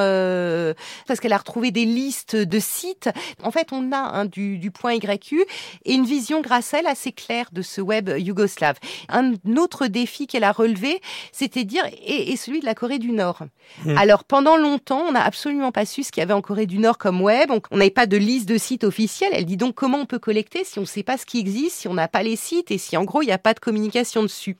[1.07, 3.09] parce qu'elle a retrouvé des listes de sites.
[3.45, 5.45] En fait, on a hein, du, du point YU
[5.85, 8.79] et une vision grâce à elle assez claire de ce web yougoslave.
[9.09, 11.01] Un autre défi qu'elle a relevé,
[11.31, 13.45] c'était dire et, et celui de la Corée du Nord.
[13.85, 13.97] Mm.
[13.97, 16.99] Alors pendant longtemps, on absolument pas su ce qu'il y avait en Corée du Nord
[16.99, 17.51] comme web.
[17.51, 19.31] On on n'avait pas de liste de sites officiels.
[19.33, 21.77] Elle dit donc comment on peut collecter si on ne sait pas ce qui existe,
[21.77, 23.61] si on n'a pas les sites et si en gros il n'y a pas de
[23.61, 24.57] communication dessus.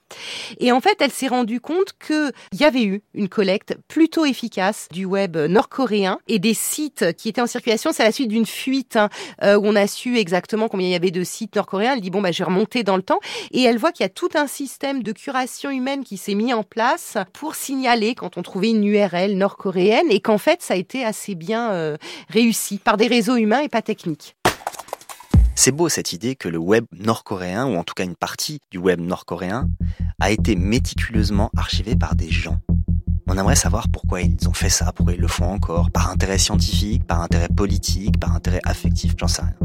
[0.59, 4.87] Et en fait, elle s'est rendue compte qu'il y avait eu une collecte plutôt efficace
[4.91, 7.91] du web nord-coréen et des sites qui étaient en circulation.
[7.93, 9.09] C'est à la suite d'une fuite hein,
[9.43, 11.93] euh, où on a su exactement combien il y avait de sites nord-coréens.
[11.93, 13.19] Elle dit bon bah je vais remonter dans le temps
[13.51, 16.53] et elle voit qu'il y a tout un système de curation humaine qui s'est mis
[16.53, 20.77] en place pour signaler quand on trouvait une URL nord-coréenne et qu'en fait ça a
[20.77, 21.97] été assez bien euh,
[22.29, 24.35] réussi par des réseaux humains et pas techniques.
[25.55, 28.79] C'est beau cette idée que le web nord-coréen, ou en tout cas une partie du
[28.79, 29.69] web nord-coréen,
[30.19, 32.57] a été méticuleusement archivé par des gens.
[33.27, 36.37] On aimerait savoir pourquoi ils ont fait ça, pourquoi ils le font encore, par intérêt
[36.37, 39.55] scientifique, par intérêt politique, par intérêt affectif, j'en sais rien.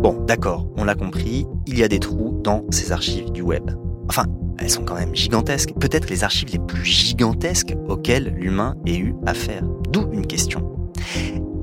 [0.00, 3.70] Bon, d'accord, on l'a compris, il y a des trous dans ces archives du web.
[4.08, 4.24] Enfin,
[4.60, 9.14] elles sont quand même gigantesques, peut-être les archives les plus gigantesques auxquelles l'humain ait eu
[9.26, 9.64] affaire.
[9.88, 10.90] D'où une question.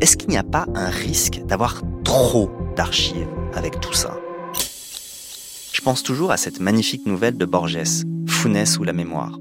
[0.01, 4.17] Est-ce qu'il n'y a pas un risque d'avoir trop d'archives avec tout ça?
[5.71, 9.37] Je pense toujours à cette magnifique nouvelle de Borges, Funès ou la mémoire.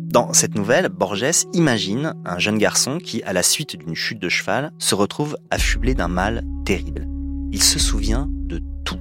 [0.00, 4.28] Dans cette nouvelle, Borges imagine un jeune garçon qui, à la suite d'une chute de
[4.28, 7.06] cheval, se retrouve affublé d'un mal terrible.
[7.52, 8.98] Il se souvient de tout.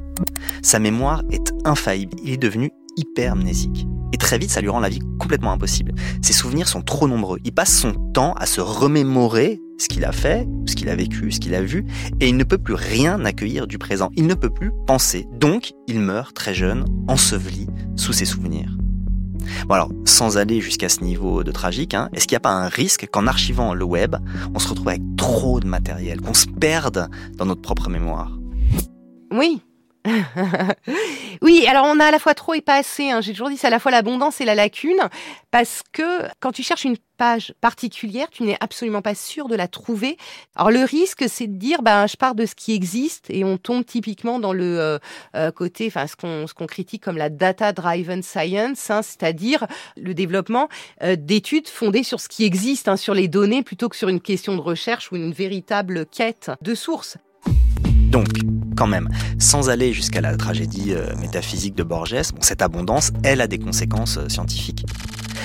[0.64, 2.18] Sa mémoire est infaillible.
[2.24, 3.88] Il est devenu hypermnésique.
[4.14, 5.94] Et très vite, ça lui rend la vie complètement impossible.
[6.22, 7.40] Ses souvenirs sont trop nombreux.
[7.44, 11.32] Il passe son temps à se remémorer ce qu'il a fait, ce qu'il a vécu,
[11.32, 11.86] ce qu'il a vu,
[12.20, 14.12] et il ne peut plus rien accueillir du présent.
[14.16, 15.28] Il ne peut plus penser.
[15.40, 18.78] Donc, il meurt très jeune, enseveli sous ses souvenirs.
[19.68, 22.52] Bon alors, sans aller jusqu'à ce niveau de tragique, hein, est-ce qu'il n'y a pas
[22.52, 24.16] un risque qu'en archivant le web,
[24.54, 28.38] on se retrouve avec trop de matériel, qu'on se perde dans notre propre mémoire?
[29.32, 29.62] Oui.
[31.42, 33.10] oui, alors on a à la fois trop et pas assez.
[33.10, 33.22] hein.
[33.22, 35.00] J'ai toujours dit c'est à la fois l'abondance et la lacune,
[35.52, 39.68] parce que quand tu cherches une page particulière, tu n'es absolument pas sûr de la
[39.68, 40.18] trouver.
[40.56, 43.58] Alors le risque, c'est de dire, ben je pars de ce qui existe et on
[43.58, 45.00] tombe typiquement dans le euh,
[45.36, 49.66] euh, côté, enfin ce qu'on critique comme la data-driven science, hein, c'est-à-dire
[49.98, 50.70] le développement
[51.04, 54.22] euh, d'études fondées sur ce qui existe, hein, sur les données, plutôt que sur une
[54.22, 57.18] question de recherche ou une véritable quête de sources.
[58.08, 58.28] Donc,
[58.76, 63.48] quand même, sans aller jusqu'à la tragédie euh, métaphysique de Borges, cette abondance, elle a
[63.48, 64.86] des conséquences euh, scientifiques.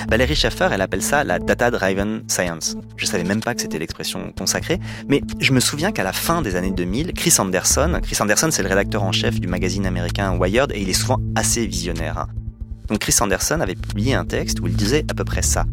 [0.09, 2.75] Valérie Schaeffer, elle appelle ça la data-driven science.
[2.97, 6.41] Je savais même pas que c'était l'expression consacrée, mais je me souviens qu'à la fin
[6.41, 10.35] des années 2000, Chris Anderson, Chris Anderson c'est le rédacteur en chef du magazine américain
[10.37, 12.17] Wired et il est souvent assez visionnaire.
[12.17, 12.27] hein.
[12.89, 15.65] Donc Chris Anderson avait publié un texte où il disait à peu près ça.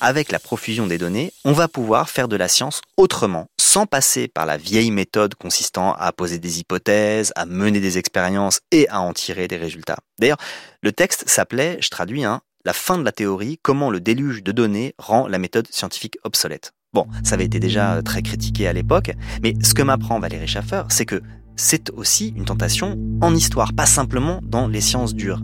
[0.00, 4.28] Avec la profusion des données, on va pouvoir faire de la science autrement, sans passer
[4.28, 9.00] par la vieille méthode consistant à poser des hypothèses, à mener des expériences et à
[9.00, 9.98] en tirer des résultats.
[10.20, 10.38] D'ailleurs,
[10.82, 14.52] le texte s'appelait, je traduis, hein, La fin de la théorie, comment le déluge de
[14.52, 16.72] données rend la méthode scientifique obsolète.
[16.92, 19.10] Bon, ça avait été déjà très critiqué à l'époque,
[19.42, 21.22] mais ce que m'apprend Valérie Schaffer, c'est que
[21.56, 25.42] c'est aussi une tentation en histoire, pas simplement dans les sciences dures.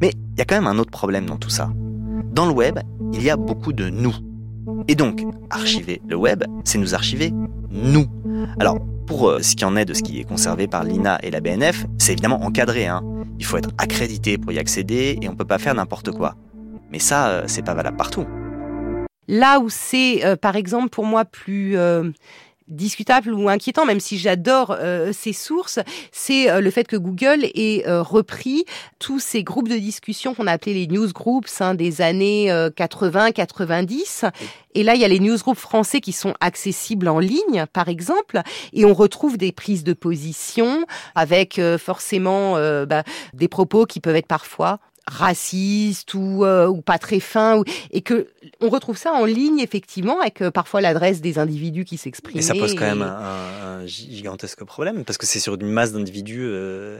[0.00, 1.70] Mais il y a quand même un autre problème dans tout ça.
[2.32, 2.78] Dans le web,
[3.12, 4.14] il y a beaucoup de nous.
[4.88, 7.32] Et donc, archiver le web, c'est nous archiver
[7.70, 8.06] nous.
[8.58, 11.30] Alors, pour euh, ce qui en est de ce qui est conservé par l'INA et
[11.30, 12.86] la BNF, c'est évidemment encadré.
[12.86, 13.02] Hein.
[13.38, 16.36] Il faut être accrédité pour y accéder et on peut pas faire n'importe quoi.
[16.90, 18.26] Mais ça, euh, c'est pas valable partout.
[19.28, 21.76] Là où c'est, euh, par exemple, pour moi plus
[22.72, 25.78] discutable ou inquiétant, même si j'adore euh, ces sources,
[26.10, 28.64] c'est euh, le fait que Google ait euh, repris
[28.98, 34.30] tous ces groupes de discussion qu'on a appelés les newsgroups hein, des années 80-90.
[34.74, 38.40] Et là, il y a les newsgroups français qui sont accessibles en ligne, par exemple,
[38.72, 43.02] et on retrouve des prises de position avec euh, forcément euh, bah,
[43.34, 48.02] des propos qui peuvent être parfois racistes ou, euh, ou pas très fins ou- et
[48.02, 48.28] que
[48.60, 52.42] on retrouve ça en ligne effectivement avec euh, parfois l'adresse des individus qui s'expriment Et
[52.42, 55.92] ça pose quand même un, un- un gigantesque problème, parce que c'est sur une masse
[55.92, 56.42] d'individus.
[56.44, 56.98] euh,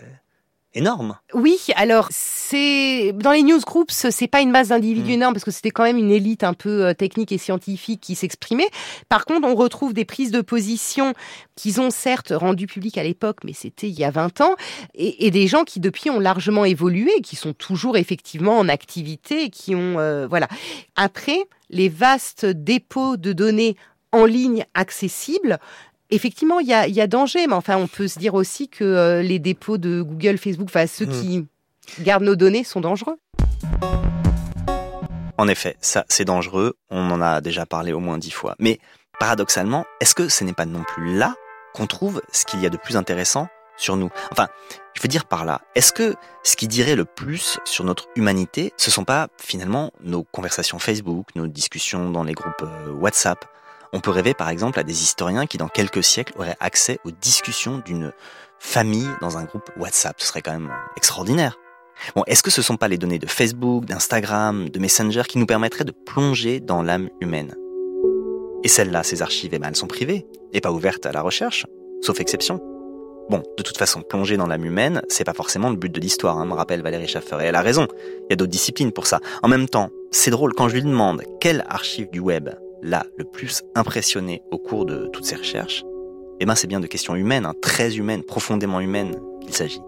[0.74, 1.16] énorme.
[1.34, 5.14] Oui, alors c'est dans les newsgroups, c'est pas une masse d'individus Mm.
[5.14, 8.14] énorme parce que c'était quand même une élite un peu euh, technique et scientifique qui
[8.14, 8.68] s'exprimait.
[9.08, 11.14] Par contre, on retrouve des prises de position
[11.56, 14.54] qu'ils ont certes rendues publiques à l'époque, mais c'était il y a 20 ans,
[14.94, 19.50] et, et des gens qui depuis ont largement évolué, qui sont toujours effectivement en activité,
[19.50, 20.48] qui ont euh, voilà.
[20.96, 21.38] Après,
[21.70, 23.76] les vastes dépôts de données
[24.12, 25.58] en ligne accessibles.
[26.14, 28.68] Effectivement, il y a, il y a danger, mais enfin, on peut se dire aussi
[28.68, 31.10] que euh, les dépôts de Google, Facebook, enfin ceux Mm.
[31.10, 31.46] qui
[32.02, 33.16] gardent nos données sont dangereux.
[35.38, 38.54] En effet, ça c'est dangereux, on en a déjà parlé au moins dix fois.
[38.58, 38.78] Mais
[39.18, 41.34] paradoxalement, est-ce que ce n'est pas non plus là
[41.72, 43.48] qu'on trouve ce qu'il y a de plus intéressant
[43.78, 44.10] sur nous?
[44.30, 44.48] Enfin,
[44.94, 48.74] je veux dire par là, est-ce que ce qui dirait le plus sur notre humanité,
[48.76, 53.46] ce sont pas finalement nos conversations Facebook, nos discussions dans les groupes euh, WhatsApp?
[53.94, 57.10] On peut rêver par exemple à des historiens qui dans quelques siècles auraient accès aux
[57.10, 58.12] discussions d'une
[58.58, 60.16] famille dans un groupe WhatsApp.
[60.18, 61.58] Ce serait quand même extraordinaire.
[62.16, 65.44] Bon, est-ce que ce sont pas les données de Facebook, d'Instagram, de Messenger qui nous
[65.44, 67.54] permettraient de plonger dans l'âme humaine?
[68.64, 71.66] Et celles-là, ces archives, eh ben, elles sont privées et pas ouvertes à la recherche,
[72.00, 72.60] sauf exception.
[73.28, 76.38] Bon, de toute façon, plonger dans l'âme humaine, c'est pas forcément le but de l'histoire,
[76.38, 77.86] hein, me rappelle Valérie Schaffer, et elle a raison.
[77.92, 79.20] Il y a d'autres disciplines pour ça.
[79.42, 82.50] En même temps, c'est drôle quand je lui demande quelle archive du web
[82.82, 85.84] l'a le plus impressionné au cours de toutes ces recherches.
[86.40, 89.80] Eh ben, c'est bien de questions humaines, hein, très humaines, profondément humaines qu'il s'agit.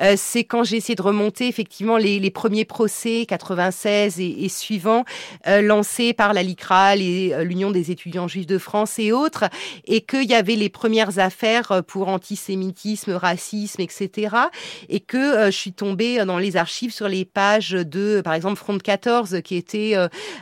[0.00, 4.48] Euh, c'est quand j'ai essayé de remonter effectivement les, les premiers procès 96 et, et
[4.48, 5.04] suivants
[5.46, 9.44] euh, lancés par la LICRA, euh, l'Union des étudiants juifs de France et autres,
[9.86, 14.36] et qu'il y avait les premières affaires euh, pour antisémitisme, racisme, etc.
[14.88, 18.56] Et que euh, je suis tombée dans les archives sur les pages de, par exemple,
[18.56, 19.94] Front 14, qui était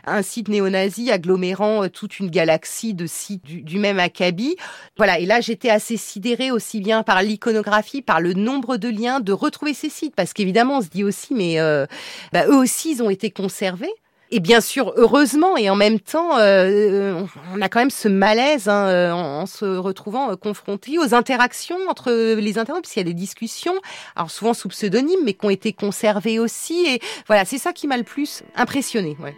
[0.07, 4.57] un site néo-nazi agglomérant toute une galaxie de sites du, du même acabit.
[4.97, 9.21] Voilà, et là j'étais assez sidérée aussi bien par l'iconographie, par le nombre de liens,
[9.21, 11.87] de retrouver ces sites, parce qu'évidemment on se dit aussi, mais euh,
[12.33, 13.93] bah, eux aussi ils ont été conservés.
[14.31, 17.23] Et bien sûr, heureusement, et en même temps, euh,
[17.55, 21.79] on a quand même ce malaise hein, euh, en, se retrouvant euh, confronté aux interactions
[21.89, 23.75] entre les internautes, puisqu'il y a des discussions,
[24.17, 26.85] alors souvent sous pseudonyme, mais qui ont été conservées aussi.
[26.87, 29.17] Et voilà, c'est ça qui m'a le plus impressionné.
[29.19, 29.35] Ouais.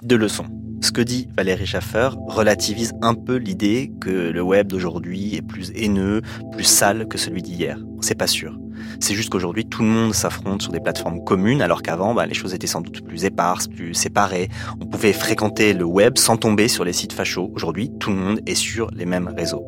[0.00, 0.46] Deux leçons.
[0.82, 5.70] Ce que dit Valérie Schaffer relativise un peu l'idée que le web d'aujourd'hui est plus
[5.76, 7.78] haineux, plus sale que celui d'hier.
[8.00, 8.58] C'est pas sûr.
[8.98, 12.34] C'est juste qu'aujourd'hui, tout le monde s'affronte sur des plateformes communes, alors qu'avant, bah, les
[12.34, 14.48] choses étaient sans doute plus éparses, plus séparées.
[14.80, 17.52] On pouvait fréquenter le web sans tomber sur les sites fachos.
[17.54, 19.64] Aujourd'hui, tout le monde est sur les mêmes réseaux.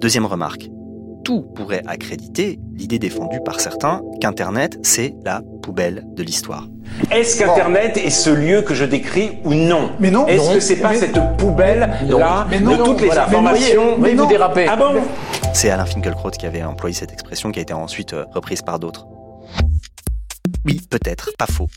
[0.00, 0.68] Deuxième remarque.
[1.24, 6.68] Tout pourrait accréditer l'idée défendue par certains qu'Internet, c'est la poubelle de l'histoire.
[7.10, 10.26] Est-ce qu'Internet est ce lieu que je décris ou non Mais non.
[10.26, 12.84] Est-ce que c'est pas Mais- cette poubelle-là Mais de non.
[12.84, 13.26] toutes les Voilà.
[13.26, 14.24] informations Mais non.
[14.24, 14.66] vous dérapez.
[14.68, 15.02] Ah bon
[15.54, 18.78] C'est Alain Finkielkraut qui avait employé cette expression qui a été ensuite euh, reprise par
[18.78, 19.06] d'autres.
[20.64, 21.68] Oui, peut-être, pas faux.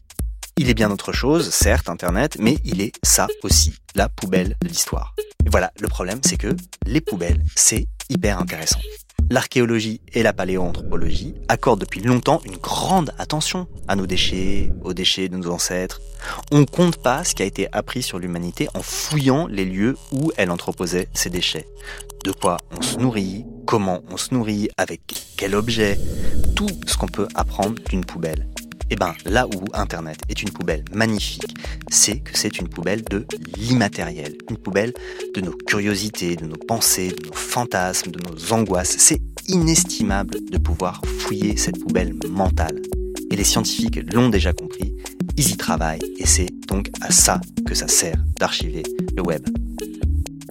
[0.57, 4.67] Il est bien autre chose, certes, Internet, mais il est ça aussi, la poubelle de
[4.69, 5.13] l'histoire.
[5.45, 6.55] Et voilà, le problème, c'est que
[6.85, 8.79] les poubelles, c'est hyper intéressant.
[9.29, 15.29] L'archéologie et la paléoanthropologie accordent depuis longtemps une grande attention à nos déchets, aux déchets
[15.29, 15.99] de nos ancêtres.
[16.51, 20.31] On compte pas ce qui a été appris sur l'humanité en fouillant les lieux où
[20.37, 21.67] elle entreposait ces déchets.
[22.23, 25.01] De quoi on se nourrit, comment on se nourrit, avec
[25.37, 25.99] quel objet,
[26.55, 28.47] tout ce qu'on peut apprendre d'une poubelle.
[28.89, 31.55] Et ben là où Internet est une poubelle magnifique,
[31.89, 33.25] c'est que c'est une poubelle de
[33.57, 34.93] l'immatériel, une poubelle
[35.33, 38.95] de nos curiosités, de nos pensées, de nos fantasmes, de nos angoisses.
[38.99, 42.81] C'est inestimable de pouvoir fouiller cette poubelle mentale.
[43.31, 44.95] Et les scientifiques l'ont déjà compris,
[45.35, 48.83] ils y travaillent et c'est donc à ça que ça sert d'archiver
[49.15, 49.43] le web.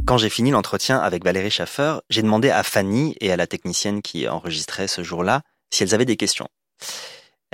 [0.06, 4.02] Quand j'ai fini l'entretien avec Valérie Schaffer, j'ai demandé à Fanny et à la technicienne
[4.02, 5.40] qui enregistrait ce jour-là
[5.72, 6.48] si elles avaient des questions.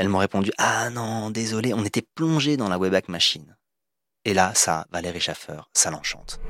[0.01, 3.55] Elles m'ont répondu Ah non, désolé, on était plongé dans la Wayback Machine.
[4.24, 6.40] Et là, ça, Valérie Schaffer, ça l'enchante.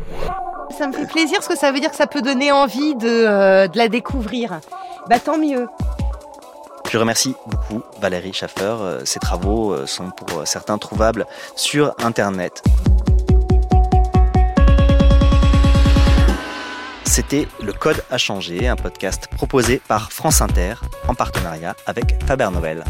[0.79, 3.09] Ça me fait plaisir parce que ça veut dire que ça peut donner envie de,
[3.09, 4.61] euh, de la découvrir.
[5.09, 5.67] Bah tant mieux.
[6.93, 8.63] Je remercie beaucoup Valérie Schaffer.
[8.63, 11.27] Euh, Ses travaux euh, sont pour certains trouvables
[11.57, 12.63] sur Internet.
[17.05, 20.75] C'était Le Code a changé, un podcast proposé par France Inter
[21.09, 22.85] en partenariat avec Faber Novel.